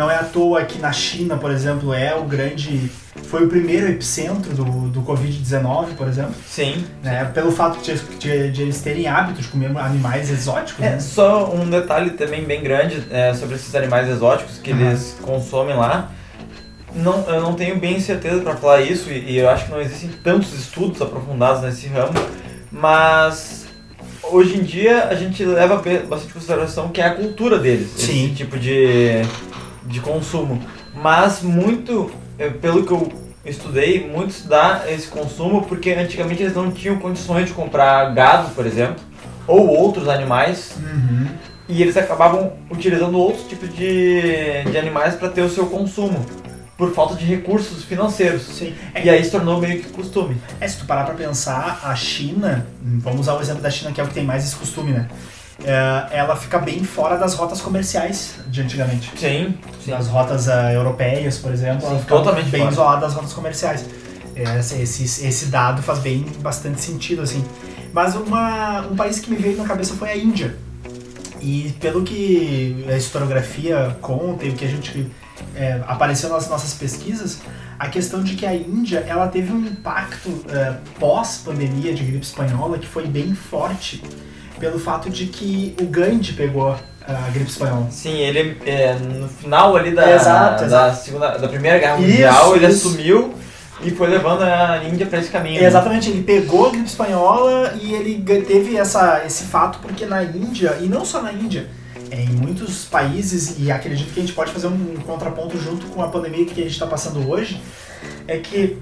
Não 0.00 0.10
é 0.10 0.14
à 0.14 0.22
toa 0.24 0.64
que 0.64 0.78
na 0.78 0.92
China, 0.92 1.36
por 1.36 1.50
exemplo, 1.50 1.92
é 1.92 2.14
o 2.14 2.22
grande. 2.24 2.90
Foi 3.24 3.44
o 3.44 3.48
primeiro 3.48 3.86
epicentro 3.86 4.54
do, 4.54 4.88
do 4.88 5.02
Covid-19, 5.02 5.88
por 5.94 6.08
exemplo. 6.08 6.32
Sim. 6.48 6.86
Né? 7.02 7.26
Pelo 7.34 7.52
fato 7.52 7.82
de, 7.82 7.94
de- 8.18 8.50
de 8.50 8.62
eles 8.62 8.80
terem 8.80 9.06
hábito 9.06 9.42
de 9.42 9.48
comer 9.48 9.76
animais 9.76 10.30
exóticos. 10.30 10.82
É, 10.82 10.92
né? 10.92 11.00
só 11.00 11.52
um 11.54 11.68
detalhe 11.68 12.12
também 12.12 12.42
bem 12.44 12.62
grande 12.62 13.04
é, 13.10 13.34
sobre 13.34 13.56
esses 13.56 13.74
animais 13.74 14.08
exóticos 14.08 14.56
que 14.56 14.70
Aham. 14.72 14.80
eles 14.88 15.18
consomem 15.20 15.76
lá. 15.76 16.10
Não, 16.94 17.22
eu 17.28 17.42
não 17.42 17.52
tenho 17.52 17.76
bem 17.78 18.00
certeza 18.00 18.40
para 18.40 18.56
falar 18.56 18.80
isso 18.80 19.10
e, 19.10 19.32
e 19.32 19.36
eu 19.36 19.50
acho 19.50 19.66
que 19.66 19.70
não 19.70 19.82
existem 19.82 20.08
tantos 20.24 20.54
estudos 20.54 21.02
aprofundados 21.02 21.60
nesse 21.60 21.88
ramo, 21.88 22.14
mas 22.72 23.66
hoje 24.22 24.56
em 24.56 24.62
dia 24.62 25.04
a 25.08 25.14
gente 25.14 25.44
leva 25.44 25.76
bastante 26.08 26.32
consideração 26.32 26.88
que 26.88 27.02
é 27.02 27.06
a 27.06 27.14
cultura 27.14 27.58
deles, 27.58 27.90
Sim. 27.96 28.24
esse 28.26 28.34
tipo 28.34 28.58
de, 28.58 29.22
de 29.84 30.00
consumo. 30.00 30.60
Mas 30.94 31.42
muito, 31.42 32.10
eh, 32.38 32.48
pelo 32.50 32.84
que 32.84 32.92
eu 32.92 33.12
estudei, 33.44 34.06
muito 34.08 34.46
dá 34.48 34.84
esse 34.88 35.08
consumo 35.08 35.64
porque 35.66 35.92
antigamente 35.92 36.42
eles 36.42 36.54
não 36.54 36.70
tinham 36.70 36.98
condições 36.98 37.46
de 37.46 37.52
comprar 37.52 38.12
gado, 38.14 38.50
por 38.54 38.66
exemplo, 38.66 38.96
ou 39.46 39.66
outros 39.68 40.08
animais, 40.08 40.74
Uhum. 40.78 41.26
e 41.68 41.82
eles 41.82 41.96
acabavam 41.96 42.52
utilizando 42.70 43.18
outros 43.18 43.46
tipos 43.48 43.74
de, 43.74 44.62
de 44.70 44.76
animais 44.78 45.14
para 45.14 45.28
ter 45.28 45.42
o 45.42 45.48
seu 45.48 45.66
consumo, 45.66 46.24
por 46.76 46.92
falta 46.94 47.14
de 47.14 47.24
recursos 47.24 47.84
financeiros. 47.84 48.42
Sim. 48.42 48.74
É, 48.94 49.04
E 49.04 49.10
aí 49.10 49.22
se 49.24 49.30
tornou 49.30 49.58
meio 49.60 49.80
que 49.82 49.88
costume. 49.90 50.36
é, 50.60 50.66
se 50.68 50.78
tu 50.78 50.84
parar 50.86 51.04
pra 51.04 51.14
pensar, 51.14 51.80
a 51.84 51.94
China, 51.94 52.66
vamos 52.82 53.20
usar 53.20 53.34
o 53.34 53.40
exemplo 53.40 53.62
da 53.62 53.70
China 53.70 53.92
que 53.92 54.00
é 54.00 54.04
o 54.04 54.06
que 54.08 54.14
tem 54.14 54.24
mais 54.24 54.44
esse 54.44 54.56
costume, 54.56 54.92
né? 54.92 55.08
É, 55.64 56.18
ela 56.18 56.34
fica 56.36 56.58
bem 56.58 56.82
fora 56.84 57.16
das 57.18 57.34
rotas 57.34 57.60
comerciais 57.60 58.36
de 58.48 58.62
antigamente. 58.62 59.12
Sim, 59.16 59.54
sim. 59.84 59.92
As 59.92 60.06
rotas 60.06 60.48
ah, 60.48 60.72
europeias, 60.72 61.38
por 61.38 61.52
exemplo, 61.52 61.82
Sim, 61.82 61.86
ela 61.88 61.98
fica 61.98 62.14
totalmente 62.14 62.48
bem 62.48 62.60
fora. 62.62 62.72
isolada 62.72 63.00
das 63.02 63.14
rotas 63.14 63.32
comerciais. 63.32 63.84
É, 64.34 64.58
Esse, 64.58 64.80
esse, 64.80 65.26
esse 65.26 65.46
dado 65.46 65.82
faz 65.82 65.98
bem 65.98 66.24
bastante 66.40 66.80
sentido, 66.80 67.22
assim. 67.22 67.44
Mas 67.92 68.14
uma, 68.14 68.80
um 68.82 68.96
país 68.96 69.18
que 69.18 69.30
me 69.30 69.36
veio 69.36 69.56
na 69.58 69.64
cabeça 69.64 69.94
foi 69.94 70.10
a 70.10 70.16
Índia. 70.16 70.56
E 71.40 71.74
pelo 71.80 72.02
que 72.04 72.84
a 72.88 72.96
historiografia 72.96 73.96
conta 74.00 74.44
e 74.44 74.50
o 74.50 74.54
que 74.54 74.64
a 74.64 74.68
gente 74.68 75.10
é, 75.54 75.80
apareceu 75.86 76.28
nas 76.28 76.48
nossas 76.48 76.74
pesquisas, 76.74 77.40
a 77.78 77.88
questão 77.88 78.22
de 78.22 78.34
que 78.34 78.44
a 78.46 78.54
Índia 78.54 79.04
ela 79.08 79.26
teve 79.26 79.52
um 79.52 79.66
impacto 79.66 80.44
é, 80.48 80.74
pós-pandemia 80.98 81.94
de 81.94 82.04
gripe 82.04 82.24
espanhola 82.24 82.78
que 82.78 82.86
foi 82.86 83.06
bem 83.06 83.34
forte 83.34 84.02
pelo 84.60 84.78
fato 84.78 85.10
de 85.10 85.26
que 85.26 85.74
o 85.80 85.86
Gandhi 85.86 86.34
pegou 86.34 86.76
a 87.06 87.30
gripe 87.32 87.50
espanhola. 87.50 87.88
Sim, 87.90 88.18
ele 88.18 88.56
é, 88.64 88.94
no 88.94 89.26
final 89.28 89.74
ali 89.76 89.90
da, 89.92 90.14
Exato, 90.14 90.60
da, 90.60 90.66
exato. 90.66 91.04
segunda, 91.04 91.38
da 91.38 91.48
primeira 91.48 91.78
guerra 91.78 91.98
Isso, 91.98 92.08
mundial, 92.08 92.56
ele 92.56 92.66
isso. 92.68 92.88
assumiu 92.88 93.34
e 93.82 93.90
foi 93.90 94.08
levando 94.08 94.42
a 94.42 94.84
Índia 94.84 95.06
para 95.06 95.18
esse 95.18 95.30
caminho. 95.30 95.60
né? 95.60 95.66
Exatamente, 95.66 96.10
ele 96.10 96.22
pegou 96.22 96.66
a 96.66 96.70
gripe 96.70 96.86
espanhola 96.86 97.74
e 97.80 97.94
ele 97.94 98.22
teve 98.42 98.76
essa, 98.76 99.22
esse 99.26 99.44
fato 99.44 99.78
porque 99.80 100.04
na 100.04 100.22
Índia, 100.22 100.76
e 100.80 100.86
não 100.86 101.04
só 101.04 101.22
na 101.22 101.32
Índia, 101.32 101.66
é, 102.10 102.20
em 102.22 102.28
muitos 102.28 102.84
países, 102.84 103.56
e 103.58 103.70
acredito 103.72 104.12
que 104.12 104.20
a 104.20 104.22
gente 104.22 104.34
pode 104.34 104.52
fazer 104.52 104.66
um 104.66 104.96
contraponto 105.06 105.58
junto 105.58 105.86
com 105.86 106.02
a 106.02 106.08
pandemia 106.08 106.44
que 106.44 106.52
a 106.60 106.64
gente 106.64 106.72
está 106.72 106.86
passando 106.86 107.28
hoje, 107.28 107.60
é 108.28 108.36
que 108.36 108.76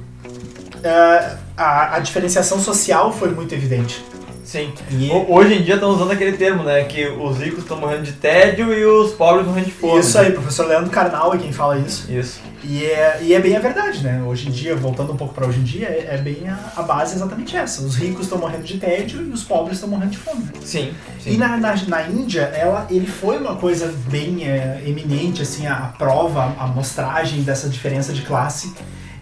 é, 0.83 1.37
a, 1.57 1.97
a 1.97 1.99
diferenciação 2.01 2.61
social 2.61 3.12
foi 3.12 3.31
muito 3.31 3.55
evidente. 3.55 4.05
Sim. 4.48 4.72
E 4.90 5.11
Ho- 5.11 5.26
Hoje 5.34 5.56
em 5.56 5.62
dia 5.62 5.74
estão 5.74 5.90
usando 5.90 6.11
aquele 6.11 6.32
termo, 6.38 6.62
né? 6.62 6.82
Que 6.84 7.06
os 7.06 7.37
ricos 7.38 7.58
estão 7.64 7.76
morrendo 7.76 8.02
de 8.04 8.12
tédio 8.12 8.72
e 8.72 8.82
os 8.87 9.12
pobres 9.12 9.46
morrendo 9.46 9.66
de 9.66 9.72
fome. 9.72 10.00
isso 10.00 10.18
aí, 10.18 10.32
professor 10.32 10.66
Leandro 10.66 10.90
Carnal 10.90 11.34
é 11.34 11.38
quem 11.38 11.52
fala 11.52 11.76
isso. 11.78 12.11
Isso. 12.11 12.40
E 12.64 12.87
é, 12.87 13.18
e 13.22 13.34
é 13.34 13.40
bem 13.40 13.54
a 13.54 13.61
verdade, 13.61 14.02
né? 14.02 14.22
Hoje 14.26 14.48
em 14.48 14.50
dia, 14.50 14.74
voltando 14.74 15.12
um 15.12 15.16
pouco 15.18 15.34
para 15.34 15.46
hoje 15.46 15.61
em 15.61 15.64
dia, 15.64 15.87
é, 15.87 16.14
é 16.14 16.16
bem 16.18 16.48
a, 16.48 16.58
a 16.76 16.82
base 16.82 17.14
exatamente 17.14 17.54
essa. 17.54 17.82
Os 17.82 17.94
ricos 17.94 18.22
estão 18.22 18.38
morrendo 18.38 18.64
de 18.64 18.78
tédio 18.78 19.20
e 19.20 19.30
os 19.30 19.44
pobres 19.44 19.74
estão 19.76 19.88
morrendo 19.90 20.12
de 20.12 20.18
fome. 20.18 20.42
Sim, 20.64 20.94
sim. 21.22 21.34
E 21.34 21.37
na, 21.37 21.58
na, 21.58 21.76
na 21.87 22.02
Índia, 22.08 22.44
ela, 22.54 22.87
ele 22.90 23.06
foi 23.06 23.37
uma 23.37 23.54
coisa 23.56 23.94
bem 24.11 24.44
é, 24.48 24.82
eminente, 24.87 25.42
assim, 25.42 25.66
a, 25.66 25.74
a 25.74 25.87
prova, 25.88 26.54
a 26.58 26.66
mostragem 26.66 27.42
dessa 27.42 27.68
diferença 27.68 28.14
de 28.14 28.22
classe. 28.22 28.72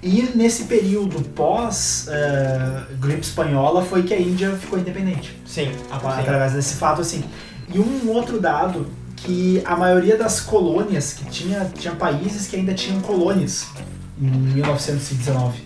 E 0.06 0.30
nesse 0.36 0.64
período 0.64 1.20
pós 1.30 2.06
eh, 2.08 2.82
gripe 3.00 3.22
espanhola 3.22 3.82
foi 3.82 4.04
que 4.04 4.14
a 4.14 4.20
Índia 4.20 4.52
ficou 4.52 4.78
independente, 4.78 5.36
Sim. 5.44 5.72
a- 5.90 5.98
sim. 5.98 6.20
através 6.20 6.52
desse 6.52 6.74
fato, 6.76 7.00
assim. 7.00 7.24
E 7.74 7.78
um 7.80 8.08
outro 8.10 8.40
dado 8.40 8.86
que 9.16 9.60
a 9.64 9.74
maioria 9.76 10.16
das 10.16 10.40
colônias, 10.40 11.12
que 11.12 11.24
tinha, 11.24 11.68
tinha 11.76 11.92
países 11.94 12.46
que 12.46 12.54
ainda 12.54 12.72
tinham 12.72 13.00
colônias 13.00 13.66
em 14.20 14.26
1919, 14.30 15.58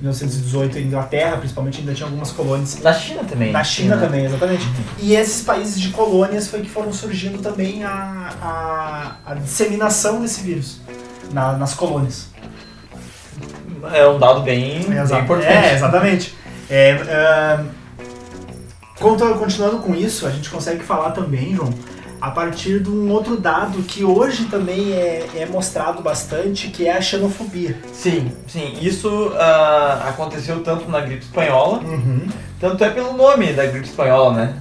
1918, 0.00 0.76
a 0.76 0.80
Inglaterra 0.80 1.36
principalmente 1.36 1.78
ainda 1.78 1.94
tinha 1.94 2.06
algumas 2.06 2.32
colônias. 2.32 2.80
Na 2.82 2.92
China 2.92 3.22
também. 3.22 3.52
Na 3.52 3.62
China 3.62 3.94
Sim, 3.94 4.00
né? 4.00 4.06
também, 4.06 4.24
exatamente. 4.24 4.66
E 4.98 5.14
esses 5.14 5.42
países 5.44 5.80
de 5.80 5.90
colônias 5.90 6.48
foi 6.48 6.62
que 6.62 6.68
foram 6.68 6.92
surgindo 6.92 7.38
também 7.40 7.84
a, 7.84 8.30
a, 8.42 9.30
a 9.30 9.34
disseminação 9.34 10.20
desse 10.20 10.40
vírus 10.40 10.80
na- 11.32 11.56
nas 11.56 11.74
colônias. 11.74 12.26
É 13.92 14.06
um 14.08 14.18
dado 14.18 14.40
bem, 14.40 14.80
bem 14.88 14.98
Exa- 14.98 15.20
importante. 15.20 15.52
É, 15.52 15.74
exatamente. 15.74 16.34
É, 16.70 17.60
conto- 18.98 19.34
continuando 19.34 19.78
com 19.78 19.94
isso, 19.94 20.26
a 20.26 20.30
gente 20.30 20.48
consegue 20.50 20.82
falar 20.82 21.10
também, 21.10 21.54
João, 21.54 21.72
a 22.20 22.30
partir 22.30 22.80
de 22.80 22.88
um 22.88 23.10
outro 23.10 23.36
dado 23.36 23.82
que 23.82 24.02
hoje 24.02 24.44
também 24.46 24.92
é, 24.92 25.26
é 25.36 25.46
mostrado 25.46 26.00
bastante, 26.02 26.68
que 26.68 26.86
é 26.88 26.96
a 26.96 27.00
xenofobia. 27.00 27.76
Sim, 27.92 28.32
sim. 28.46 28.78
Isso 28.80 29.32
ah, 29.36 30.06
aconteceu 30.08 30.60
tanto 30.62 30.90
na 30.90 31.00
gripe 31.00 31.22
espanhola, 31.24 31.80
Uhum. 31.80 32.26
tanto 32.58 32.82
é 32.82 32.88
pelo 32.90 33.12
nome 33.14 33.52
da 33.52 33.66
gripe 33.66 33.86
espanhola, 33.86 34.32
né? 34.34 34.54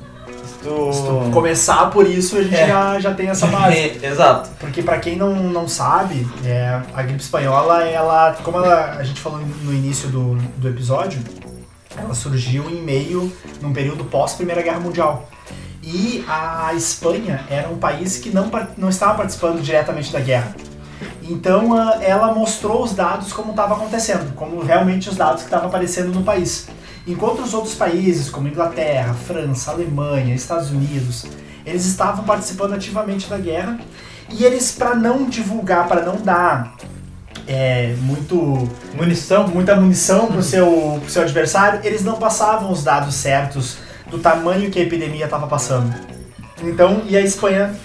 Se 0.64 0.70
tu... 0.70 0.94
Se 0.94 1.02
tu 1.02 1.30
começar 1.32 1.90
por 1.92 2.08
isso, 2.08 2.38
a 2.38 2.44
gente 2.44 2.56
É. 2.56 2.68
já, 2.68 3.00
já 3.00 3.14
tem 3.14 3.28
essa 3.30 3.48
base. 3.48 3.78
É, 3.78 4.00
Exato. 4.08 4.50
Porque 4.60 4.82
pra 4.82 4.98
quem 5.00 5.18
não, 5.18 5.34
não 5.36 5.68
sabe, 5.68 6.28
é, 6.46 6.82
a 6.94 7.02
gripe 7.04 7.22
espanhola, 7.22 7.84
ela, 7.84 8.36
como 8.44 8.58
ela, 8.58 8.96
a 8.98 9.04
gente 9.04 9.20
falou 9.20 9.40
no 9.64 9.74
início 9.74 10.10
do, 10.10 10.36
do 10.58 10.70
episódio, 10.70 11.20
ela 11.98 12.14
surgiu 12.14 12.70
em 12.70 12.82
meio, 12.82 13.32
num 13.62 13.74
período 13.74 14.04
pós 14.06 14.34
Primeira 14.34 14.62
Guerra 14.62 14.80
Mundial. 14.80 15.30
E 15.84 16.24
a 16.28 16.74
Espanha 16.74 17.42
era 17.50 17.68
um 17.68 17.78
país 17.78 18.18
que 18.18 18.30
não, 18.30 18.50
não 18.78 18.88
estava 18.90 19.16
participando 19.16 19.62
diretamente 19.62 20.12
da 20.14 20.20
guerra. 20.22 20.56
Então 21.22 21.78
ela 22.02 22.34
mostrou 22.34 22.84
os 22.84 22.94
dados 22.94 23.34
como 23.34 23.52
estava 23.52 23.76
acontecendo, 23.76 24.34
como 24.36 24.62
realmente 24.64 25.10
os 25.10 25.16
dados 25.18 25.42
que 25.42 25.48
estavam 25.48 25.68
aparecendo 25.68 26.14
no 26.14 26.24
país. 26.24 26.68
Enquanto 27.06 27.42
os 27.42 27.54
outros 27.54 27.76
países, 27.76 28.30
como 28.30 28.48
Inglaterra, 28.48 29.14
França, 29.14 29.72
Alemanha, 29.72 30.34
Estados 30.34 30.72
Unidos, 30.72 31.26
eles 31.66 31.86
estavam 31.86 32.24
participando 32.24 32.74
ativamente 32.74 33.30
da 33.30 33.38
guerra 33.38 33.80
e 34.30 34.46
eles, 34.46 34.72
para 34.72 34.96
não 34.96 35.26
divulgar, 35.26 35.88
para 35.88 36.02
não 36.02 36.16
dar 36.16 36.76
é, 37.46 37.94
muito, 38.00 38.70
Munição. 38.96 39.48
muita 39.48 39.76
munição 39.76 40.28
pro 40.28 40.42
seu, 40.42 41.00
pro 41.02 41.10
seu 41.10 41.24
adversário, 41.24 41.82
eles 41.84 42.04
não 42.04 42.16
passavam 42.16 42.72
os 42.72 42.84
dados 42.84 43.16
certos 43.16 43.78
do 44.10 44.20
tamanho 44.20 44.72
que 44.72 44.80
a 44.80 44.84
epidemia 44.84 45.26
estava 45.26 45.48
passando. 45.48 45.94
Então, 46.62 47.02
e 47.08 47.18
a 47.18 47.22
Espanha 47.22 47.76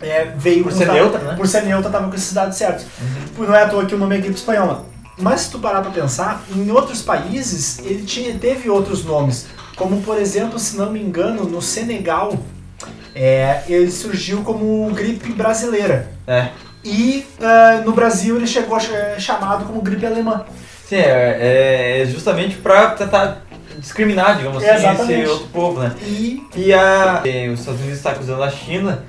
é, 0.00 0.32
veio 0.36 0.62
Por 0.62 0.72
ser 0.72 0.92
neutra, 0.92 1.18
né? 1.18 1.34
Por 1.36 1.48
ser 1.48 1.62
neutra, 1.62 1.90
tava 1.90 2.08
com 2.08 2.14
esses 2.14 2.32
dados 2.32 2.56
certos. 2.56 2.86
Uhum. 3.36 3.46
Não 3.46 3.54
é 3.54 3.62
à 3.62 3.68
toa 3.68 3.84
que 3.84 3.94
o 3.94 3.98
nome 3.98 4.16
é 4.16 4.18
gripe 4.18 4.36
espanhola. 4.36 4.86
Mas 5.16 5.42
se 5.42 5.50
tu 5.50 5.58
parar 5.58 5.80
pra 5.80 5.90
pensar, 5.90 6.42
em 6.54 6.70
outros 6.70 7.02
países 7.02 7.78
ele 7.80 8.04
tinha, 8.04 8.36
teve 8.36 8.68
outros 8.68 9.04
nomes. 9.04 9.46
Como 9.76 10.02
por 10.02 10.18
exemplo, 10.18 10.58
se 10.58 10.76
não 10.76 10.90
me 10.90 11.00
engano, 11.00 11.44
no 11.44 11.62
Senegal, 11.62 12.36
é, 13.14 13.62
ele 13.68 13.90
surgiu 13.90 14.42
como 14.42 14.90
gripe 14.92 15.32
brasileira. 15.32 16.10
É. 16.26 16.48
E 16.84 17.24
ah, 17.40 17.82
no 17.84 17.92
Brasil 17.92 18.36
ele 18.36 18.46
chegou 18.46 18.78
ser 18.78 19.18
chamado 19.20 19.64
como 19.64 19.80
gripe 19.80 20.04
alemã. 20.04 20.44
Sim, 20.86 20.96
é, 20.96 22.02
é 22.02 22.06
justamente 22.06 22.56
pra 22.56 22.90
tentar 22.90 23.42
discriminar, 23.78 24.36
digamos 24.36 24.62
assim, 24.62 24.74
Exatamente. 24.74 25.20
esse 25.20 25.30
outro 25.30 25.46
povo, 25.48 25.80
né? 25.80 25.94
E 26.02 26.42
E 26.54 26.72
a, 26.72 27.22
os 27.52 27.60
Estados 27.60 27.80
Unidos 27.80 27.98
está 27.98 28.10
acusando 28.10 28.42
a 28.42 28.50
China 28.50 29.04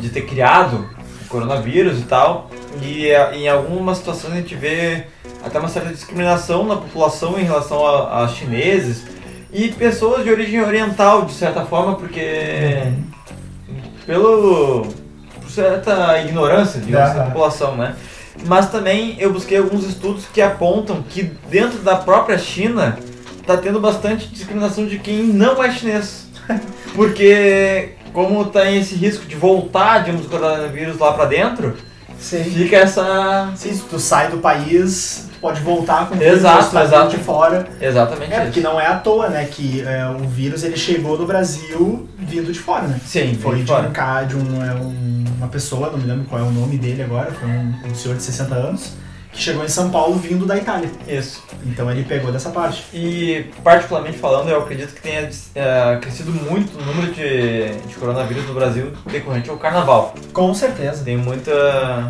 de 0.00 0.08
ter 0.10 0.22
criado 0.22 0.88
o 1.24 1.28
coronavírus 1.28 1.98
e 1.98 2.02
tal. 2.02 2.50
E 2.82 3.08
eh, 3.08 3.36
em 3.36 3.48
algumas 3.48 3.98
situações 3.98 4.34
a 4.34 4.36
gente 4.36 4.54
vê 4.54 5.04
até 5.44 5.58
uma 5.58 5.68
certa 5.68 5.90
discriminação 5.90 6.64
na 6.64 6.76
população 6.76 7.38
em 7.38 7.44
relação 7.44 7.86
a, 7.86 8.24
a 8.24 8.28
chineses 8.28 9.04
e 9.52 9.68
pessoas 9.68 10.22
de 10.22 10.30
origem 10.30 10.60
oriental, 10.62 11.24
de 11.24 11.32
certa 11.32 11.64
forma, 11.64 11.96
porque 11.96 12.92
pelo 14.06 14.86
por 15.40 15.50
certa 15.50 16.20
ignorância, 16.20 16.80
digamos, 16.80 17.08
assim, 17.08 17.18
da 17.18 17.24
população, 17.24 17.76
né? 17.76 17.96
Mas 18.46 18.70
também 18.70 19.16
eu 19.18 19.32
busquei 19.32 19.58
alguns 19.58 19.84
estudos 19.84 20.26
que 20.32 20.40
apontam 20.40 21.02
que 21.02 21.24
dentro 21.50 21.78
da 21.80 21.96
própria 21.96 22.38
China 22.38 22.98
tá 23.46 23.56
tendo 23.56 23.80
bastante 23.80 24.28
discriminação 24.28 24.86
de 24.86 24.98
quem 24.98 25.24
não 25.24 25.62
é 25.62 25.70
chinês. 25.72 26.28
Porque 26.94 27.90
como 28.12 28.44
tem 28.46 28.78
esse 28.78 28.94
risco 28.94 29.26
de 29.26 29.34
voltar, 29.34 30.04
digamos, 30.04 30.26
o 30.26 30.28
coronavírus 30.28 30.98
lá 30.98 31.12
pra 31.12 31.24
dentro, 31.24 31.76
sim, 32.20 32.44
fica 32.44 32.76
essa... 32.76 33.50
sim, 33.56 33.72
se 33.72 33.82
tu 33.82 33.98
sai 33.98 34.28
do 34.30 34.38
país, 34.38 35.26
tu 35.32 35.38
pode 35.40 35.60
voltar 35.62 36.08
com 36.08 36.14
o 36.14 36.18
vírus 36.18 36.38
exato. 36.38 37.10
de 37.16 37.18
fora. 37.18 37.66
Exatamente 37.80 38.32
É, 38.32 38.36
isso. 38.36 38.44
porque 38.46 38.60
não 38.60 38.80
é 38.80 38.86
à 38.86 38.96
toa, 38.96 39.28
né, 39.28 39.44
que 39.50 39.82
é, 39.82 40.06
o 40.08 40.28
vírus 40.28 40.62
ele 40.62 40.76
chegou 40.76 41.16
no 41.18 41.26
Brasil 41.26 42.08
vindo 42.18 42.52
de 42.52 42.58
fora, 42.58 42.86
né? 42.86 43.00
Sim, 43.04 43.34
Foi 43.40 43.56
de 43.60 43.66
fora. 43.66 43.88
um, 43.88 43.92
ca- 43.92 44.22
de 44.24 44.34
é, 44.34 44.38
um- 44.74 45.24
uma 45.38 45.48
pessoa, 45.48 45.90
não 45.90 45.98
me 45.98 46.06
lembro 46.06 46.24
qual 46.26 46.40
é 46.40 46.44
o 46.44 46.50
nome 46.50 46.76
dele 46.76 47.02
agora, 47.02 47.30
foi 47.32 47.48
um, 47.48 47.74
um 47.90 47.94
senhor 47.94 48.16
de 48.16 48.22
60 48.22 48.54
anos, 48.54 48.92
que 49.32 49.40
chegou 49.40 49.64
em 49.64 49.68
São 49.68 49.90
Paulo 49.90 50.16
vindo 50.16 50.44
da 50.44 50.56
Itália. 50.56 50.90
Isso. 51.06 51.42
Então 51.64 51.90
ele 51.90 52.04
pegou 52.04 52.32
dessa 52.32 52.50
parte. 52.50 52.84
E, 52.92 53.46
particularmente 53.62 54.18
falando, 54.18 54.48
eu 54.48 54.60
acredito 54.60 54.94
que 54.94 55.00
tenha 55.00 55.28
é, 55.54 55.98
crescido 56.00 56.32
muito 56.32 56.76
o 56.78 56.84
número 56.84 57.12
de, 57.12 57.74
de 57.86 57.94
coronavírus 57.94 58.46
no 58.46 58.54
Brasil 58.54 58.92
decorrente 59.06 59.48
ao 59.50 59.56
carnaval. 59.56 60.14
Com 60.32 60.52
certeza. 60.54 61.04
Tem 61.04 61.16
muita. 61.16 61.52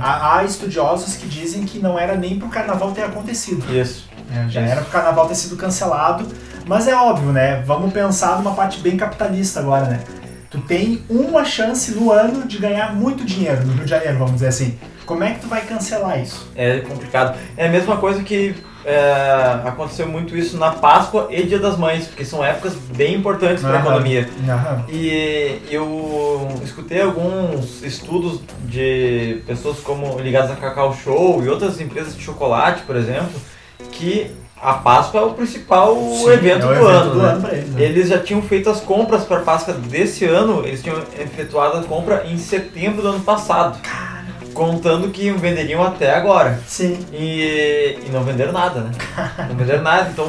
Há, 0.00 0.38
há 0.38 0.44
estudiosos 0.44 1.16
que 1.16 1.26
dizem 1.26 1.64
que 1.64 1.78
não 1.78 1.98
era 1.98 2.16
nem 2.16 2.38
pro 2.38 2.48
carnaval 2.48 2.92
ter 2.92 3.02
acontecido. 3.02 3.64
Isso. 3.74 4.08
É, 4.32 4.48
já 4.48 4.62
Isso. 4.62 4.70
era 4.70 4.80
pro 4.82 4.90
carnaval 4.90 5.26
ter 5.26 5.34
sido 5.34 5.56
cancelado. 5.56 6.26
Mas 6.66 6.86
é 6.86 6.94
óbvio, 6.94 7.32
né? 7.32 7.62
Vamos 7.66 7.92
pensar 7.92 8.38
numa 8.38 8.52
parte 8.52 8.80
bem 8.80 8.96
capitalista 8.96 9.60
agora, 9.60 9.86
né? 9.86 10.00
Tu 10.50 10.60
tem 10.60 11.04
uma 11.08 11.44
chance 11.44 11.92
no 11.92 12.10
ano 12.10 12.46
de 12.46 12.58
ganhar 12.58 12.94
muito 12.94 13.24
dinheiro 13.24 13.64
no 13.64 13.72
Rio 13.72 13.84
de 13.84 13.90
Janeiro, 13.90 14.18
vamos 14.18 14.34
dizer 14.34 14.48
assim. 14.48 14.78
Como 15.10 15.24
é 15.24 15.32
que 15.34 15.40
tu 15.40 15.48
vai 15.48 15.62
cancelar 15.62 16.20
isso? 16.22 16.48
É 16.54 16.78
complicado. 16.78 17.36
É 17.56 17.66
a 17.66 17.68
mesma 17.68 17.96
coisa 17.96 18.22
que 18.22 18.54
é, 18.84 19.60
aconteceu 19.64 20.06
muito 20.06 20.36
isso 20.36 20.56
na 20.56 20.70
Páscoa 20.70 21.26
e 21.30 21.42
Dia 21.42 21.58
das 21.58 21.76
Mães, 21.76 22.06
porque 22.06 22.24
são 22.24 22.44
épocas 22.44 22.74
bem 22.94 23.16
importantes 23.16 23.60
para 23.60 23.78
a 23.78 23.80
economia. 23.80 24.30
Aham. 24.48 24.84
E 24.88 25.62
eu 25.68 26.48
escutei 26.62 27.02
alguns 27.02 27.82
estudos 27.82 28.40
de 28.66 29.42
pessoas 29.48 29.80
como 29.80 30.16
ligadas 30.20 30.52
a 30.52 30.54
Cacau 30.54 30.94
Show 30.94 31.42
e 31.42 31.48
outras 31.48 31.80
empresas 31.80 32.16
de 32.16 32.22
chocolate, 32.22 32.82
por 32.82 32.94
exemplo, 32.94 33.32
que 33.90 34.30
a 34.62 34.74
Páscoa 34.74 35.22
é 35.22 35.24
o 35.24 35.32
principal 35.32 35.96
Sim, 35.96 36.30
evento, 36.30 36.66
é 36.66 36.78
o 36.78 36.84
do, 36.84 36.86
ano, 36.86 37.14
do 37.14 37.20
ano 37.20 37.48
eles. 37.50 37.70
né? 37.70 37.82
Eles 37.82 38.08
já 38.08 38.18
tinham 38.20 38.42
feito 38.42 38.70
as 38.70 38.80
compras 38.80 39.24
para 39.24 39.38
a 39.38 39.42
Páscoa 39.42 39.74
desse 39.74 40.24
ano, 40.24 40.64
eles 40.64 40.80
tinham 40.80 40.98
efetuado 41.18 41.78
a 41.78 41.82
compra 41.82 42.26
em 42.28 42.38
setembro 42.38 43.02
do 43.02 43.08
ano 43.08 43.20
passado, 43.20 43.76
contando 44.54 45.10
que 45.10 45.30
venderiam 45.30 45.82
até 45.82 46.14
agora. 46.14 46.60
Sim. 46.66 46.98
E, 47.12 47.98
e 48.06 48.10
não 48.10 48.22
venderam 48.22 48.52
nada, 48.52 48.80
né? 48.80 48.90
Não 49.48 49.56
venderam 49.56 49.82
nada, 49.82 50.10
então 50.10 50.28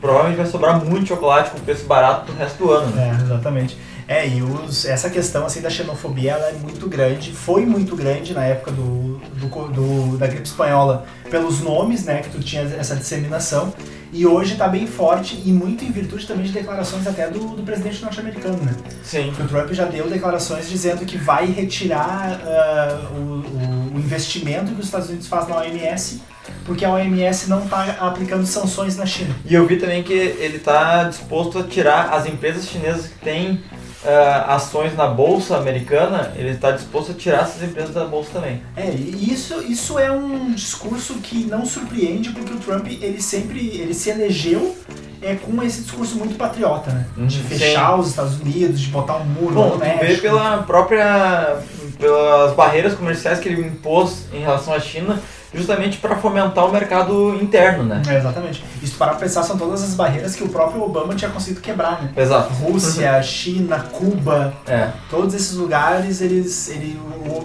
provavelmente 0.00 0.36
vai 0.36 0.46
sobrar 0.46 0.84
muito 0.84 1.08
chocolate 1.08 1.50
com 1.50 1.58
preço 1.60 1.86
barato 1.86 2.26
pro 2.26 2.36
resto 2.36 2.58
do 2.58 2.70
ano, 2.70 2.94
né? 2.94 3.16
É, 3.18 3.24
exatamente. 3.24 3.76
É, 4.08 4.26
e 4.26 4.40
os, 4.42 4.86
essa 4.86 5.10
questão 5.10 5.44
assim 5.44 5.60
da 5.60 5.68
xenofobia 5.68 6.32
ela 6.32 6.46
é 6.48 6.52
muito 6.54 6.88
grande, 6.88 7.30
foi 7.30 7.66
muito 7.66 7.94
grande 7.94 8.32
na 8.32 8.42
época 8.42 8.70
do, 8.72 9.18
do, 9.38 9.48
do- 9.68 10.16
da 10.16 10.26
gripe 10.26 10.46
espanhola 10.46 11.04
pelos 11.30 11.60
nomes, 11.60 12.04
né, 12.06 12.22
que 12.22 12.30
tu 12.30 12.40
tinha 12.40 12.62
essa 12.62 12.96
disseminação, 12.96 13.70
e 14.10 14.26
hoje 14.26 14.56
tá 14.56 14.66
bem 14.66 14.86
forte 14.86 15.38
e 15.44 15.52
muito 15.52 15.84
em 15.84 15.90
virtude 15.90 16.26
também 16.26 16.46
de 16.46 16.52
declarações 16.52 17.06
até 17.06 17.28
do, 17.28 17.48
do 17.56 17.62
presidente 17.62 18.00
norte-americano, 18.00 18.56
né? 18.62 18.74
Sim. 19.04 19.30
Que 19.36 19.42
o 19.42 19.46
Trump 19.46 19.70
já 19.72 19.84
deu 19.84 20.08
declarações 20.08 20.66
dizendo 20.70 21.04
que 21.04 21.18
vai 21.18 21.44
retirar 21.44 22.40
ah, 22.42 23.10
o, 23.14 23.94
o- 23.94 23.98
investimento 23.98 24.72
que 24.72 24.80
os 24.80 24.86
Estados 24.86 25.10
Unidos 25.10 25.26
faz 25.26 25.46
na 25.48 25.56
OMS, 25.58 26.22
porque 26.64 26.82
a 26.86 26.90
OMS 26.90 27.50
não 27.50 27.64
está 27.64 27.82
aplicando 28.00 28.46
sanções 28.46 28.96
na 28.96 29.04
China. 29.04 29.36
E 29.44 29.52
eu 29.52 29.66
vi 29.66 29.76
também 29.76 30.02
que 30.02 30.14
ele 30.14 30.56
está 30.56 31.04
disposto 31.04 31.58
a 31.58 31.62
tirar 31.64 32.08
as 32.14 32.24
empresas 32.24 32.66
chinesas 32.66 33.08
que 33.08 33.18
têm 33.22 33.60
ah, 34.06 34.54
ações 34.54 34.96
na 34.96 35.06
bolsa 35.06 35.56
americana, 35.56 36.32
ele 36.36 36.50
está 36.50 36.70
disposto 36.70 37.12
a 37.12 37.14
tirar 37.14 37.42
essas 37.42 37.62
empresas 37.62 37.94
da 37.94 38.04
bolsa 38.04 38.30
também. 38.34 38.62
É, 38.76 38.88
isso, 38.90 39.60
isso 39.62 39.98
é 39.98 40.10
um 40.10 40.52
discurso 40.52 41.14
que 41.14 41.44
não 41.44 41.64
surpreende, 41.66 42.30
porque 42.30 42.52
o 42.52 42.58
Trump, 42.58 42.86
ele 42.86 43.20
sempre, 43.20 43.66
ele 43.76 43.92
se 43.94 44.10
elegeu 44.10 44.76
é, 45.20 45.34
com 45.34 45.60
esse 45.62 45.82
discurso 45.82 46.16
muito 46.16 46.36
patriota, 46.36 46.90
né? 46.92 47.06
De 47.16 47.38
Uhum, 47.40 47.44
fechar 47.44 47.98
os 47.98 48.08
Estados 48.08 48.40
Unidos, 48.40 48.80
de 48.80 48.88
botar 48.88 49.16
um 49.16 49.24
muro 49.24 49.54
Bom, 49.54 49.68
no 49.70 49.78
vê 49.78 49.86
México. 49.94 50.22
pela 50.22 50.58
própria 50.62 51.56
pelas 51.98 52.54
barreiras 52.54 52.94
comerciais 52.94 53.40
que 53.40 53.48
ele 53.48 53.60
impôs 53.66 54.26
em 54.32 54.38
relação 54.38 54.72
à 54.72 54.78
China, 54.78 55.20
justamente 55.52 55.98
para 55.98 56.16
fomentar 56.16 56.66
o 56.66 56.72
mercado 56.72 57.36
interno, 57.40 57.82
né? 57.84 58.02
É, 58.06 58.16
exatamente. 58.16 58.64
E 58.82 58.86
se 58.86 58.92
tu 58.92 58.98
parar 58.98 59.12
pra 59.12 59.20
pensar, 59.20 59.42
são 59.42 59.56
todas 59.56 59.82
as 59.82 59.94
barreiras 59.94 60.34
que 60.36 60.44
o 60.44 60.48
próprio 60.48 60.82
Obama 60.82 61.14
tinha 61.14 61.30
conseguido 61.30 61.60
quebrar, 61.60 62.02
né? 62.02 62.12
Exato. 62.16 62.52
Rússia, 62.54 63.22
China, 63.22 63.78
Cuba, 63.92 64.52
É. 64.66 64.90
todos 65.10 65.34
esses 65.34 65.54
lugares, 65.54 66.20
eles, 66.20 66.68
ele, 66.68 67.00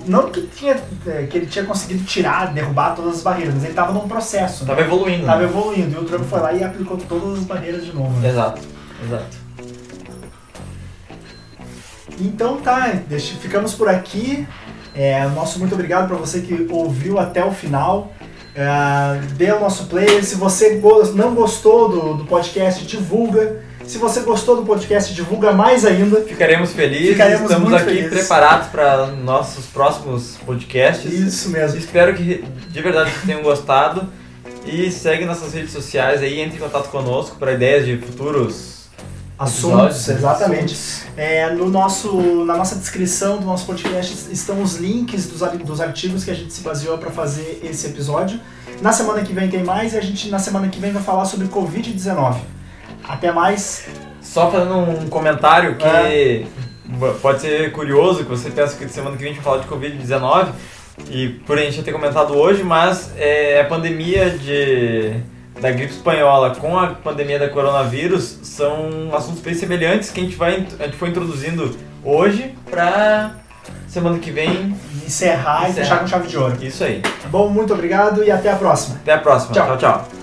não 0.06 0.30
que, 0.30 0.42
tinha, 0.48 0.76
é, 1.08 1.24
que 1.24 1.38
ele 1.38 1.46
tinha 1.46 1.66
conseguido 1.66 2.04
tirar, 2.04 2.54
derrubar 2.54 2.96
todas 2.96 3.18
as 3.18 3.24
barreiras, 3.24 3.54
mas 3.54 3.64
ele 3.64 3.72
estava 3.72 3.94
num 3.94 4.08
processo, 4.08 4.64
né? 4.64 4.70
Tava 4.70 4.82
evoluindo. 4.82 5.26
Tava 5.26 5.40
né? 5.40 5.46
evoluindo, 5.46 5.96
e 5.96 6.00
o 6.00 6.06
Trump 6.06 6.24
foi 6.26 6.40
lá 6.40 6.54
e 6.54 6.64
aplicou 6.64 6.98
todas 6.98 7.40
as 7.40 7.46
barreiras 7.46 7.86
de 7.86 7.94
novo. 7.94 8.20
Né? 8.20 8.30
Exato. 8.30 8.62
Exato. 9.06 9.44
Então 12.20 12.58
tá, 12.58 12.94
deixa, 13.08 13.36
ficamos 13.36 13.74
por 13.74 13.90
aqui. 13.90 14.48
É, 14.96 15.28
nosso 15.30 15.60
muito 15.60 15.74
obrigado 15.74 16.08
para 16.08 16.18
você 16.18 16.42
que 16.42 16.68
ouviu 16.70 17.20
até 17.20 17.44
o 17.44 17.52
final. 17.52 18.14
É, 18.56 19.20
dê 19.36 19.52
o 19.52 19.60
nosso 19.60 19.86
play. 19.86 20.22
Se 20.24 20.36
você 20.36 20.80
não 21.16 21.34
gostou 21.34 21.90
do, 21.90 22.14
do 22.16 22.26
podcast, 22.26 22.86
divulga. 22.86 23.62
Se 23.86 23.98
você 23.98 24.22
gostou 24.22 24.56
do 24.56 24.64
podcast, 24.64 25.14
divulga 25.14 25.52
mais 25.52 25.84
ainda. 25.84 26.22
Ficaremos 26.22 26.72
felizes, 26.72 27.10
Ficaremos 27.10 27.52
estamos 27.52 27.74
aqui 27.74 27.86
felizes. 27.86 28.10
preparados 28.12 28.68
para 28.68 29.08
nossos 29.08 29.66
próximos 29.66 30.38
podcasts. 30.46 31.12
Isso 31.12 31.50
mesmo. 31.50 31.78
Espero 31.78 32.14
que 32.14 32.46
de 32.70 32.82
verdade 32.82 33.12
vocês 33.12 33.26
tenham 33.26 33.42
gostado. 33.42 34.08
E 34.66 34.90
segue 34.92 35.26
nossas 35.26 35.54
redes 35.54 35.72
sociais 35.74 36.22
aí, 36.22 36.40
entre 36.40 36.56
em 36.58 36.60
contato 36.60 36.90
conosco 36.90 37.36
para 37.36 37.52
ideias 37.52 37.86
de 37.86 37.98
futuros 37.98 38.83
Assuntos, 39.38 40.08
episódios, 40.08 40.10
exatamente. 40.10 40.74
assuntos. 40.74 41.04
É, 41.18 41.50
no 41.52 41.70
nosso, 41.70 42.16
na 42.46 42.56
nossa 42.56 42.76
descrição 42.76 43.38
do 43.38 43.46
nosso 43.46 43.66
podcast 43.66 44.32
estão 44.32 44.62
os 44.62 44.76
links 44.76 45.28
dos, 45.28 45.42
dos 45.66 45.82
artigos 45.82 46.24
que 46.24 46.32
a 46.32 46.34
gente 46.34 46.54
se 46.54 46.62
baseou 46.62 46.98
para 46.98 47.12
fazer 47.12 47.60
esse 47.64 47.88
episódio. 47.88 48.40
Na 48.82 48.92
semana 48.92 49.22
que 49.24 49.34
vem 49.34 49.50
tem 49.50 49.64
mais 49.64 49.94
e 49.94 49.98
a 49.98 50.02
gente 50.02 50.30
na 50.30 50.40
semana 50.40 50.68
que 50.68 50.80
vem 50.80 50.92
vai 50.92 51.02
falar 51.02 51.26
sobre 51.26 51.48
Covid-19. 51.48 52.38
Até 53.08 53.32
mais. 53.32 53.86
Só 54.22 54.50
fazendo 54.50 54.76
um 54.78 55.08
comentário 55.10 55.76
que 55.76 55.86
É. 55.86 56.46
pode 57.22 57.42
ser 57.42 57.72
curioso, 57.72 58.24
que 58.24 58.30
você 58.30 58.50
pensa 58.50 58.76
que 58.78 58.88
semana 58.88 59.16
que 59.16 59.24
vem 59.24 59.32
a 59.32 59.36
gente 59.36 59.44
vai 59.44 59.60
falar 59.60 59.64
de 59.64 59.68
Covid-19, 59.68 60.52
e 61.10 61.30
por 61.46 61.58
a 61.58 61.62
gente 61.62 61.82
ter 61.82 61.92
comentado 61.92 62.34
hoje, 62.36 62.64
mas 62.64 63.12
é, 63.18 63.62
a 63.62 63.66
pandemia 63.66 64.30
de, 64.30 65.16
da 65.60 65.72
gripe 65.72 65.94
espanhola 65.94 66.56
com 66.56 66.78
a 66.78 66.88
pandemia 66.88 67.40
da 67.40 67.50
coronavírus 67.50 68.40
são 68.44 69.14
assuntos 69.14 69.42
bem 69.42 69.54
semelhantes 69.54 70.10
que 70.10 70.20
a 70.20 70.24
gente, 70.24 70.36
vai, 70.36 70.66
a 70.80 70.86
gente 70.86 70.98
foi 70.98 71.10
introduzindo 71.10 71.76
hoje 72.04 72.56
para 72.70 73.32
semana 73.88 74.20
que 74.20 74.32
vem. 74.32 74.76
Encerrar, 75.06 75.70
e 75.70 75.74
fechar 75.74 76.00
com 76.00 76.08
chave 76.08 76.28
de 76.28 76.38
ouro. 76.38 76.58
Isso 76.62 76.84
aí. 76.84 77.02
Bom, 77.30 77.50
muito 77.50 77.74
obrigado 77.74 78.24
e 78.24 78.32
até 78.32 78.52
a 78.52 78.56
próxima. 78.56 78.96
Até 78.96 79.14
a 79.14 79.18
próxima. 79.20 79.54
Tchau. 79.54 79.78
tchau. 79.78 79.78
tchau. 79.78 80.23